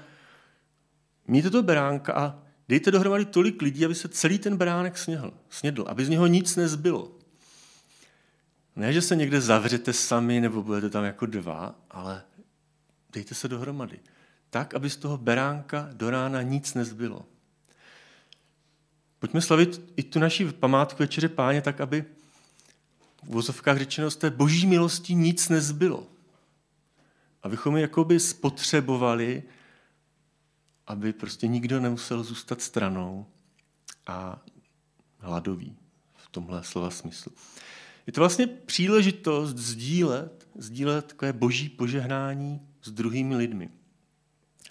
mějte 1.28 1.50
to 1.50 1.64
beránka 1.64 2.14
a 2.14 2.40
dejte 2.70 2.92
dohromady 2.92 3.26
tolik 3.26 3.62
lidí, 3.62 3.86
aby 3.86 3.96
se 3.96 4.08
celý 4.08 4.40
ten 4.40 4.58
beránek 4.58 4.98
snědl, 4.98 5.34
snědl 5.50 5.86
aby 5.88 6.06
z 6.06 6.10
něho 6.10 6.28
nic 6.28 6.56
nezbylo. 6.56 7.12
Ne, 8.76 8.94
že 8.94 9.02
se 9.02 9.16
někde 9.16 9.42
zavřete 9.42 9.94
sami 9.94 10.42
nebo 10.42 10.64
budete 10.64 10.90
tam 10.90 11.04
jako 11.04 11.26
dva, 11.26 11.76
ale 11.92 12.24
dejte 13.14 13.36
se 13.36 13.48
dohromady 13.48 14.00
tak, 14.54 14.74
aby 14.74 14.90
z 14.90 14.98
toho 14.98 15.18
beránka 15.18 15.90
do 15.94 16.10
rána 16.10 16.42
nic 16.42 16.74
nezbylo. 16.74 17.26
Pojďme 19.20 19.42
slavit 19.42 19.82
i 19.96 20.04
tu 20.04 20.20
naši 20.20 20.46
památku 20.46 21.04
Večeře 21.04 21.30
Páně 21.30 21.62
tak, 21.62 21.82
aby 21.82 22.06
v 23.24 23.28
vozovkách 23.28 23.78
řečeno 23.78 24.12
z 24.12 24.16
té 24.16 24.30
boží 24.30 24.68
milosti 24.68 25.16
nic 25.16 25.50
nezbylo. 25.50 26.08
Abychom 27.44 27.76
ji 27.76 27.82
jakoby 27.82 28.20
spotřebovali, 28.20 29.44
aby 30.88 31.14
prostě 31.14 31.48
nikdo 31.48 31.80
nemusel 31.80 32.24
zůstat 32.24 32.62
stranou 32.62 33.26
a 34.08 34.42
hladový 35.18 35.78
v 36.16 36.30
tomhle 36.30 36.64
slova 36.64 36.90
smyslu. 36.90 37.32
Je 38.08 38.14
to 38.14 38.22
vlastně 38.22 38.48
příležitost 38.48 39.58
sdílet, 39.58 40.48
sdílet 40.56 41.08
takové 41.08 41.34
boží 41.34 41.70
požehnání 41.70 42.62
s 42.82 42.92
druhými 42.92 43.36
lidmi 43.36 43.70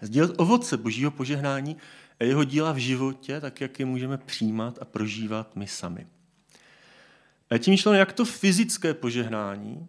sdílet 0.07 0.31
ovoce 0.37 0.77
božího 0.77 1.11
požehnání 1.11 1.77
a 2.21 2.25
jeho 2.25 2.45
díla 2.45 2.73
v 2.73 2.77
životě, 2.77 3.41
tak 3.41 3.61
jak 3.61 3.81
je 3.81 3.87
můžeme 3.87 4.19
přijímat 4.19 4.79
a 4.81 4.85
prožívat 4.85 5.57
my 5.57 5.67
sami. 5.67 6.07
A 7.51 7.59
tím 7.59 7.73
myšleno, 7.73 7.99
jak 7.99 8.13
to 8.13 8.25
fyzické 8.25 8.95
požehnání, 8.95 9.89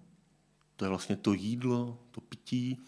to 0.75 0.85
je 0.85 0.89
vlastně 0.89 1.15
to 1.15 1.33
jídlo, 1.33 1.99
to 2.11 2.21
pití, 2.21 2.79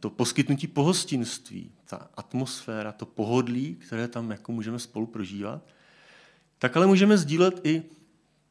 to 0.00 0.10
poskytnutí 0.10 0.66
pohostinství, 0.66 1.72
ta 1.84 2.10
atmosféra, 2.16 2.92
to 2.92 3.06
pohodlí, 3.06 3.74
které 3.74 4.08
tam 4.08 4.30
jako 4.30 4.52
můžeme 4.52 4.78
spolu 4.78 5.06
prožívat, 5.06 5.66
tak 6.58 6.76
ale 6.76 6.86
můžeme 6.86 7.18
sdílet 7.18 7.60
i 7.66 7.82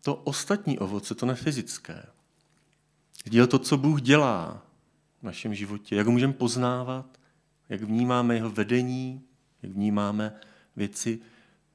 to 0.02 0.16
ostatní 0.16 0.80
ovoce, 0.80 1.16
to 1.16 1.26
nefyzické. 1.26 2.06
Sdílet 3.26 3.50
to, 3.50 3.60
co 3.60 3.78
Bůh 3.78 4.02
dělá 4.02 4.66
v 5.20 5.24
našem 5.24 5.56
životě, 5.56 5.96
jak 5.96 6.06
ho 6.06 6.12
můžeme 6.12 6.34
poznávat, 6.34 7.20
jak 7.70 7.82
vnímáme 7.82 8.36
jeho 8.36 8.50
vedení, 8.50 9.22
jak 9.62 9.72
vnímáme 9.72 10.40
věci, 10.76 11.20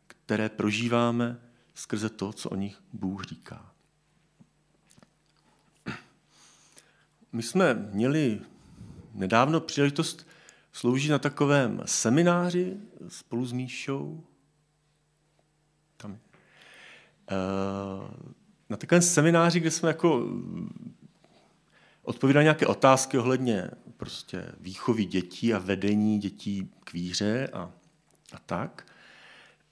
které 0.06 0.48
prožíváme 0.48 1.40
skrze 1.74 2.08
to, 2.10 2.32
co 2.32 2.50
o 2.50 2.56
nich 2.56 2.82
Bůh 2.92 3.24
říká. 3.24 3.72
My 7.32 7.42
jsme 7.42 7.74
měli 7.74 8.40
nedávno 9.14 9.60
příležitost 9.60 10.26
sloužit 10.72 11.10
na 11.10 11.18
takovém 11.18 11.82
semináři 11.84 12.76
spolu 13.08 13.46
s 13.46 13.52
Míšou. 13.52 14.24
Tam. 15.96 16.18
Eh, 17.30 17.34
na 18.68 18.76
takovém 18.76 19.02
semináři, 19.02 19.60
kde 19.60 19.70
jsme 19.70 19.88
jako 19.88 20.28
odpovídali 22.02 22.44
nějaké 22.44 22.66
otázky 22.66 23.18
ohledně 23.18 23.70
prostě 24.04 24.52
výchovy 24.60 25.04
dětí 25.04 25.54
a 25.54 25.58
vedení 25.58 26.18
dětí 26.18 26.70
k 26.84 26.92
víře 26.92 27.48
a, 27.52 27.70
a 28.32 28.38
tak. 28.46 28.86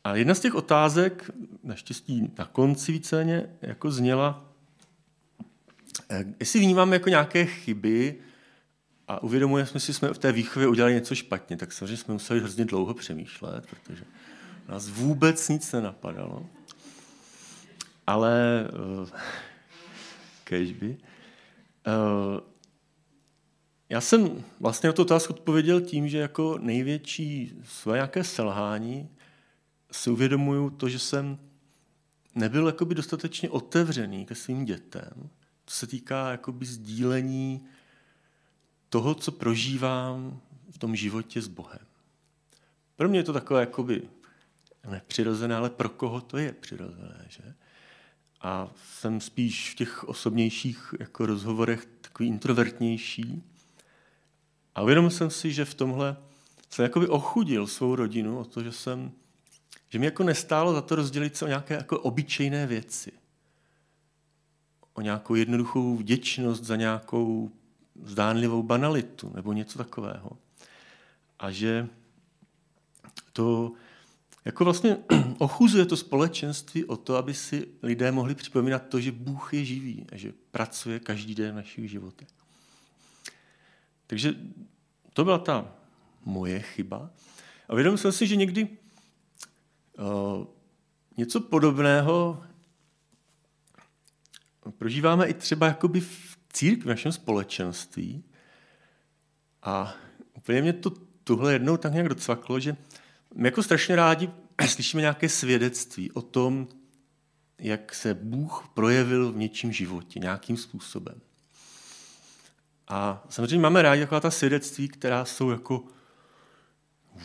A 0.04 0.16
jedna 0.16 0.34
z 0.34 0.40
těch 0.40 0.54
otázek, 0.54 1.30
naštěstí 1.64 2.32
na 2.38 2.44
konci 2.44 2.92
víceméně, 2.92 3.46
jako 3.62 3.90
zněla, 3.90 4.44
eh, 6.10 6.24
jestli 6.40 6.60
vnímáme 6.60 6.96
jako 6.96 7.08
nějaké 7.08 7.46
chyby 7.46 8.14
a 9.08 9.22
uvědomujeme 9.22 9.80
si, 9.80 9.86
že 9.86 9.94
jsme 9.94 10.08
v 10.08 10.18
té 10.18 10.32
výchově 10.32 10.68
udělali 10.68 10.94
něco 10.94 11.14
špatně, 11.14 11.56
tak 11.56 11.72
samozřejmě 11.72 11.96
jsme 11.96 12.14
museli 12.14 12.40
hrozně 12.40 12.64
dlouho 12.64 12.94
přemýšlet, 12.94 13.66
protože 13.66 14.04
nás 14.68 14.88
vůbec 14.88 15.48
nic 15.48 15.72
nenapadalo. 15.72 16.46
Ale 18.06 18.68
uh, 19.02 19.08
kežby. 20.44 20.96
Uh, 21.86 22.51
já 23.92 24.00
jsem 24.00 24.44
vlastně 24.60 24.86
na 24.86 24.92
tu 24.92 25.02
otázku 25.02 25.32
odpověděl 25.32 25.80
tím, 25.80 26.08
že 26.08 26.18
jako 26.18 26.58
největší 26.58 27.52
své 27.64 27.94
nějaké 27.94 28.24
selhání 28.24 29.08
si 29.90 30.10
uvědomuju 30.10 30.70
to, 30.70 30.88
že 30.88 30.98
jsem 30.98 31.38
nebyl 32.34 32.66
jakoby 32.66 32.94
dostatečně 32.94 33.50
otevřený 33.50 34.26
ke 34.26 34.34
svým 34.34 34.64
dětem, 34.64 35.30
co 35.66 35.76
se 35.76 35.86
týká 35.86 36.30
jakoby 36.30 36.66
sdílení 36.66 37.64
toho, 38.88 39.14
co 39.14 39.32
prožívám 39.32 40.40
v 40.70 40.78
tom 40.78 40.96
životě 40.96 41.42
s 41.42 41.48
Bohem. 41.48 41.86
Pro 42.96 43.08
mě 43.08 43.18
je 43.18 43.24
to 43.24 43.32
takové 43.32 43.60
jakoby 43.60 44.02
nepřirozené, 44.90 45.56
ale 45.56 45.70
pro 45.70 45.88
koho 45.88 46.20
to 46.20 46.38
je 46.38 46.52
přirozené, 46.52 47.26
že? 47.28 47.54
A 48.40 48.70
jsem 48.92 49.20
spíš 49.20 49.72
v 49.72 49.74
těch 49.74 50.04
osobnějších 50.04 50.94
jako 51.00 51.26
rozhovorech 51.26 51.86
takový 52.00 52.28
introvertnější. 52.28 53.51
A 54.74 54.82
uvědomil 54.82 55.10
jsem 55.10 55.30
si, 55.30 55.52
že 55.52 55.64
v 55.64 55.74
tomhle 55.74 56.16
jsem 56.70 56.82
jakoby 56.82 57.08
ochudil 57.08 57.66
svou 57.66 57.94
rodinu 57.96 58.38
o 58.38 58.44
to, 58.44 58.62
že 58.62 58.72
jsem, 58.72 59.12
že 59.88 59.98
mi 59.98 60.06
jako 60.06 60.22
nestálo 60.22 60.72
za 60.72 60.82
to 60.82 60.94
rozdělit 60.94 61.36
se 61.36 61.44
o 61.44 61.48
nějaké 61.48 61.74
jako 61.74 62.00
obyčejné 62.00 62.66
věci. 62.66 63.12
O 64.94 65.00
nějakou 65.00 65.34
jednoduchou 65.34 65.96
vděčnost 65.96 66.64
za 66.64 66.76
nějakou 66.76 67.50
zdánlivou 68.04 68.62
banalitu 68.62 69.32
nebo 69.34 69.52
něco 69.52 69.78
takového. 69.78 70.30
A 71.38 71.50
že 71.50 71.88
to 73.32 73.72
jako 74.44 74.64
vlastně 74.64 74.96
ochuzuje 75.38 75.86
to 75.86 75.96
společenství 75.96 76.84
o 76.84 76.96
to, 76.96 77.16
aby 77.16 77.34
si 77.34 77.68
lidé 77.82 78.12
mohli 78.12 78.34
připomínat 78.34 78.88
to, 78.88 79.00
že 79.00 79.12
Bůh 79.12 79.54
je 79.54 79.64
živý 79.64 80.06
a 80.12 80.16
že 80.16 80.32
pracuje 80.50 81.00
každý 81.00 81.34
den 81.34 81.52
v 81.52 81.56
našich 81.56 81.90
životech. 81.90 82.28
Takže 84.12 84.34
to 85.12 85.24
byla 85.24 85.38
ta 85.38 85.74
moje 86.24 86.60
chyba. 86.60 87.10
A 87.68 87.74
vědomil 87.74 87.98
jsem 87.98 88.12
si, 88.12 88.26
že 88.26 88.36
někdy 88.36 88.68
uh, 89.98 90.46
něco 91.16 91.40
podobného 91.40 92.44
prožíváme 94.78 95.26
i 95.26 95.34
třeba 95.34 95.66
jakoby 95.66 96.00
v 96.00 96.38
církvi, 96.52 96.84
v 96.84 96.86
našem 96.86 97.12
společenství. 97.12 98.24
A 99.62 99.94
úplně 100.34 100.62
mě 100.62 100.72
to 100.72 100.90
tuhle 101.24 101.52
jednou 101.52 101.76
tak 101.76 101.92
nějak 101.92 102.08
docvaklo, 102.08 102.60
že 102.60 102.76
my 103.34 103.48
jako 103.48 103.62
strašně 103.62 103.96
rádi 103.96 104.30
slyšíme 104.66 105.00
nějaké 105.00 105.28
svědectví 105.28 106.10
o 106.10 106.22
tom, 106.22 106.68
jak 107.58 107.94
se 107.94 108.14
Bůh 108.14 108.68
projevil 108.74 109.32
v 109.32 109.36
něčím 109.36 109.72
životě, 109.72 110.18
nějakým 110.18 110.56
způsobem. 110.56 111.20
A 112.94 113.24
samozřejmě 113.28 113.58
máme 113.58 113.82
rádi 113.82 114.00
taková 114.02 114.20
ta 114.20 114.30
svědectví, 114.30 114.88
která 114.88 115.24
jsou 115.24 115.50
jako 115.50 115.84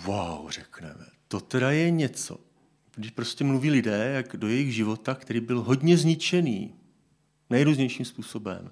wow, 0.06 0.50
řekneme. 0.50 1.06
To 1.28 1.40
teda 1.40 1.72
je 1.72 1.92
něco. 1.92 2.40
Když 2.96 3.12
prostě 3.12 3.44
mluví 3.44 3.70
lidé, 3.70 4.12
jak 4.16 4.38
do 4.38 4.48
jejich 4.48 4.76
života, 4.76 5.16
který 5.16 5.40
byl 5.40 5.62
hodně 5.62 5.98
zničený 5.98 6.76
nejrůznějším 7.50 8.06
způsobem. 8.06 8.72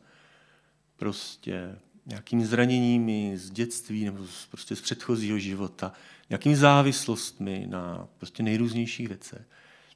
Prostě 0.96 1.80
nějakými 2.06 2.46
zraněními 2.46 3.38
z 3.38 3.52
dětství 3.52 4.06
nebo 4.06 4.28
z, 4.28 4.46
prostě 4.46 4.76
z 4.76 4.82
předchozího 4.82 5.40
života, 5.40 5.94
nějakými 6.30 6.56
závislostmi 6.56 7.66
na 7.70 8.08
prostě 8.18 8.44
nejrůznějších 8.44 9.08
věcech. 9.08 9.48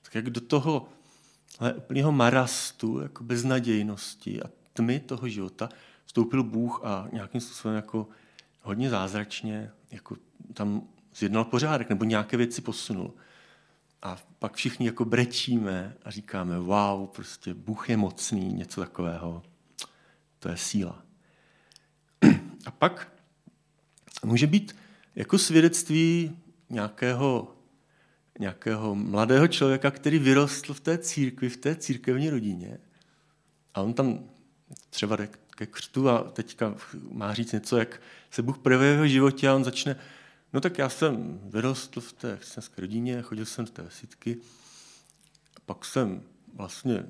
Tak 0.02 0.16
jak 0.16 0.30
do 0.30 0.42
toho 0.42 0.90
úplného 1.78 2.12
marastu, 2.12 3.00
jako 3.00 3.24
beznadějnosti 3.24 4.42
a 4.42 4.50
tmy 4.74 5.00
toho 5.00 5.30
života 5.30 5.70
vstoupil 6.10 6.44
Bůh 6.44 6.82
a 6.84 7.08
nějakým 7.12 7.42
způsobem 7.42 7.76
jako 7.76 8.08
hodně 8.62 8.90
zázračně 8.90 9.72
jako 9.92 10.16
tam 10.54 10.82
zjednal 11.16 11.46
pořádek 11.46 11.90
nebo 11.90 12.04
nějaké 12.04 12.38
věci 12.38 12.62
posunul. 12.62 13.14
A 14.02 14.18
pak 14.40 14.56
všichni 14.56 14.86
jako 14.86 15.06
brečíme 15.06 15.96
a 16.04 16.12
říkáme, 16.12 16.60
wow, 16.60 17.08
prostě 17.08 17.54
Bůh 17.54 17.90
je 17.90 17.98
mocný, 17.98 18.54
něco 18.54 18.82
takového. 18.82 19.44
To 20.40 20.50
je 20.50 20.58
síla. 20.58 21.04
A 22.66 22.72
pak 22.72 23.12
může 24.24 24.48
být 24.48 24.76
jako 25.16 25.38
svědectví 25.38 26.38
nějakého, 26.70 27.56
nějakého 28.40 28.96
mladého 28.96 29.48
člověka, 29.48 29.92
který 29.92 30.20
vyrostl 30.20 30.74
v 30.74 30.80
té 30.80 30.98
církvi, 30.98 31.50
v 31.50 31.58
té 31.58 31.76
církevní 31.76 32.30
rodině. 32.30 32.78
A 33.74 33.82
on 33.82 33.94
tam 33.94 34.20
třeba 34.90 35.16
ke 35.60 35.66
křtu 35.66 36.10
a 36.10 36.24
teďka 36.24 36.76
má 37.12 37.34
říct 37.34 37.52
něco, 37.52 37.78
jak 37.78 38.02
se 38.32 38.42
Bůh 38.42 38.58
projevuje 38.58 38.92
v 38.92 38.94
jeho 38.94 39.08
životě 39.08 39.50
a 39.50 39.56
on 39.56 39.64
začne, 39.64 39.96
no 40.54 40.62
tak 40.62 40.78
já 40.78 40.90
jsem 40.90 41.40
vyrostl 41.44 42.02
v 42.02 42.14
té 42.14 42.38
křesťanské 42.40 42.82
rodině, 42.82 43.22
chodil 43.22 43.46
jsem 43.46 43.68
z 43.68 43.72
té 43.72 43.82
vesítky, 43.82 44.38
pak 45.66 45.86
jsem 45.86 46.24
vlastně, 46.56 47.04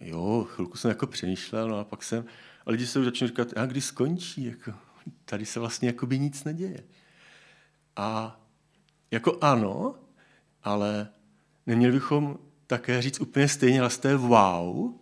jo, 0.00 0.46
chvilku 0.50 0.76
jsem 0.76 0.88
jako 0.88 1.06
přemýšlel, 1.06 1.68
no 1.68 1.78
a 1.78 1.84
pak 1.84 2.02
jsem, 2.02 2.24
a 2.66 2.70
lidi 2.70 2.86
se 2.86 2.98
už 2.98 3.04
začnou 3.04 3.28
říkat, 3.28 3.48
a 3.56 3.66
kdy 3.66 3.80
skončí, 3.80 4.44
jako, 4.44 4.72
tady 5.24 5.46
se 5.46 5.60
vlastně 5.60 5.88
jako 5.88 6.06
by 6.06 6.18
nic 6.18 6.44
neděje. 6.44 6.84
A 7.96 8.40
jako 9.10 9.38
ano, 9.40 9.94
ale 10.62 11.08
neměli 11.66 11.92
bychom 11.92 12.38
také 12.66 13.02
říct 13.02 13.20
úplně 13.20 13.48
stejně, 13.48 13.80
ale 13.80 14.16
wow, 14.16 14.92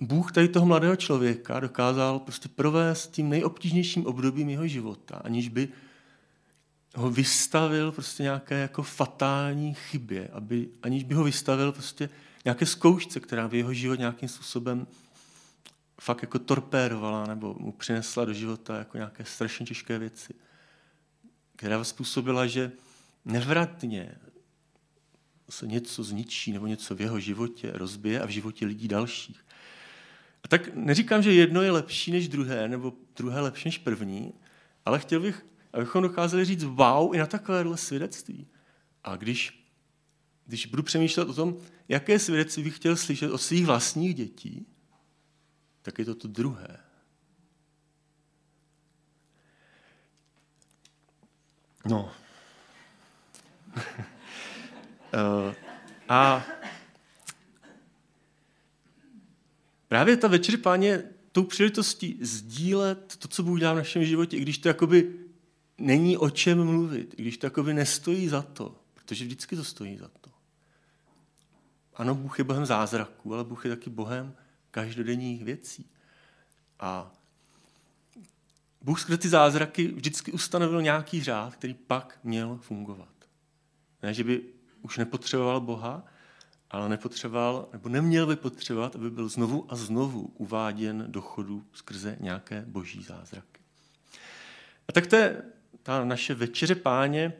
Bůh 0.00 0.32
tady 0.32 0.48
toho 0.48 0.66
mladého 0.66 0.96
člověka 0.96 1.60
dokázal 1.60 2.18
prostě 2.18 2.48
provést 2.48 3.10
tím 3.10 3.28
nejobtížnějším 3.28 4.06
obdobím 4.06 4.48
jeho 4.48 4.66
života, 4.66 5.20
aniž 5.24 5.48
by 5.48 5.68
ho 6.96 7.10
vystavil 7.10 7.92
prostě 7.92 8.22
nějaké 8.22 8.58
jako 8.58 8.82
fatální 8.82 9.74
chybě, 9.74 10.28
aby, 10.32 10.68
aniž 10.82 11.04
by 11.04 11.14
ho 11.14 11.24
vystavil 11.24 11.72
prostě 11.72 12.10
nějaké 12.44 12.66
zkoušce, 12.66 13.20
která 13.20 13.48
by 13.48 13.58
jeho 13.58 13.74
život 13.74 13.98
nějakým 13.98 14.28
způsobem 14.28 14.86
fakt 16.00 16.22
jako 16.22 16.38
torpérovala 16.38 17.26
nebo 17.26 17.56
mu 17.58 17.72
přinesla 17.72 18.24
do 18.24 18.32
života 18.32 18.78
jako 18.78 18.96
nějaké 18.96 19.24
strašně 19.24 19.66
těžké 19.66 19.98
věci, 19.98 20.34
která 21.56 21.84
způsobila, 21.84 22.46
že 22.46 22.72
nevratně 23.24 24.14
se 25.50 25.66
něco 25.66 26.04
zničí 26.04 26.52
nebo 26.52 26.66
něco 26.66 26.94
v 26.94 27.00
jeho 27.00 27.20
životě 27.20 27.70
rozbije 27.74 28.20
a 28.20 28.26
v 28.26 28.30
životě 28.30 28.66
lidí 28.66 28.88
dalších. 28.88 29.44
A 30.44 30.48
tak 30.48 30.74
neříkám, 30.74 31.22
že 31.22 31.32
jedno 31.32 31.62
je 31.62 31.70
lepší 31.70 32.12
než 32.12 32.28
druhé, 32.28 32.68
nebo 32.68 32.92
druhé 33.16 33.40
lepší 33.40 33.68
než 33.68 33.78
první, 33.78 34.32
ale 34.84 34.98
chtěl 34.98 35.20
bych, 35.20 35.46
abychom 35.72 36.02
dokázali 36.02 36.44
říct 36.44 36.64
wow 36.64 37.14
i 37.14 37.18
na 37.18 37.26
takovéhle 37.26 37.76
svědectví. 37.76 38.48
A 39.04 39.16
když, 39.16 39.66
když 40.46 40.66
budu 40.66 40.82
přemýšlet 40.82 41.28
o 41.28 41.34
tom, 41.34 41.56
jaké 41.88 42.18
svědectví 42.18 42.62
bych 42.62 42.76
chtěl 42.76 42.96
slyšet 42.96 43.30
od 43.30 43.38
svých 43.38 43.66
vlastních 43.66 44.14
dětí, 44.14 44.66
tak 45.82 45.98
je 45.98 46.04
to 46.04 46.14
to 46.14 46.28
druhé. 46.28 46.76
No. 51.84 52.12
uh, 55.14 55.54
a 56.08 56.44
právě 59.90 60.16
ta 60.16 60.28
večer 60.28 60.56
páně 60.56 61.02
tou 61.32 61.44
příležitostí 61.44 62.18
sdílet 62.20 63.16
to, 63.16 63.28
co 63.28 63.42
Bůh 63.42 63.60
dělá 63.60 63.72
v 63.72 63.76
našem 63.76 64.04
životě, 64.04 64.36
i 64.36 64.40
když 64.40 64.58
to 64.58 64.68
jakoby 64.68 65.16
není 65.78 66.16
o 66.16 66.30
čem 66.30 66.64
mluvit, 66.64 67.14
i 67.16 67.22
když 67.22 67.38
to 67.38 67.46
jakoby 67.46 67.74
nestojí 67.74 68.28
za 68.28 68.42
to, 68.42 68.76
protože 68.94 69.24
vždycky 69.24 69.56
to 69.56 69.64
stojí 69.64 69.96
za 69.96 70.08
to. 70.20 70.30
Ano, 71.94 72.14
Bůh 72.14 72.38
je 72.38 72.44
Bohem 72.44 72.66
zázraků, 72.66 73.34
ale 73.34 73.44
Bůh 73.44 73.64
je 73.64 73.70
taky 73.70 73.90
Bohem 73.90 74.34
každodenních 74.70 75.44
věcí. 75.44 75.86
A 76.80 77.12
Bůh 78.82 79.00
skrze 79.00 79.18
ty 79.18 79.28
zázraky 79.28 79.88
vždycky 79.88 80.32
ustanovil 80.32 80.82
nějaký 80.82 81.22
řád, 81.22 81.56
který 81.56 81.74
pak 81.74 82.18
měl 82.24 82.58
fungovat. 82.62 83.14
Ne, 84.02 84.14
že 84.14 84.24
by 84.24 84.42
už 84.82 84.98
nepotřeboval 84.98 85.60
Boha, 85.60 86.04
ale 86.70 86.88
nepotřeboval, 86.88 87.68
nebo 87.72 87.88
neměl 87.88 88.26
by 88.26 88.36
potřebovat, 88.36 88.96
aby 88.96 89.10
byl 89.10 89.28
znovu 89.28 89.66
a 89.68 89.76
znovu 89.76 90.32
uváděn 90.36 91.04
do 91.08 91.20
chodu 91.20 91.64
skrze 91.72 92.16
nějaké 92.20 92.64
boží 92.66 93.02
zázraky. 93.02 93.60
A 94.88 94.92
tak 94.92 95.06
to 95.06 95.16
je 95.16 95.42
ta 95.82 96.04
naše 96.04 96.34
večeře 96.34 96.74
páně, 96.74 97.32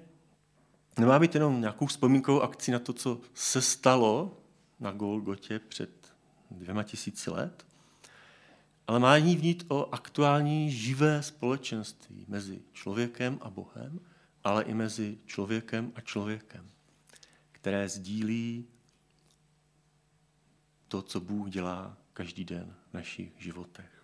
nemá 0.98 1.18
být 1.18 1.34
jenom 1.34 1.60
nějakou 1.60 1.86
vzpomínkovou 1.86 2.40
akcí 2.40 2.70
na 2.70 2.78
to, 2.78 2.92
co 2.92 3.20
se 3.34 3.62
stalo 3.62 4.40
na 4.80 4.92
Golgotě 4.92 5.58
před 5.58 5.90
dvěma 6.50 6.82
tisíci 6.82 7.30
let, 7.30 7.66
ale 8.86 8.98
má 8.98 9.18
ní 9.18 9.36
vnít 9.36 9.64
o 9.68 9.94
aktuální 9.94 10.70
živé 10.70 11.22
společenství 11.22 12.24
mezi 12.28 12.62
člověkem 12.72 13.38
a 13.42 13.50
Bohem, 13.50 14.00
ale 14.44 14.62
i 14.62 14.74
mezi 14.74 15.18
člověkem 15.26 15.92
a 15.94 16.00
člověkem, 16.00 16.66
které 17.52 17.88
sdílí 17.88 18.66
to, 20.90 21.02
co 21.02 21.20
Bůh 21.20 21.50
dělá 21.50 21.96
každý 22.12 22.44
den 22.44 22.74
v 22.90 22.94
našich 22.94 23.32
životech. 23.38 23.99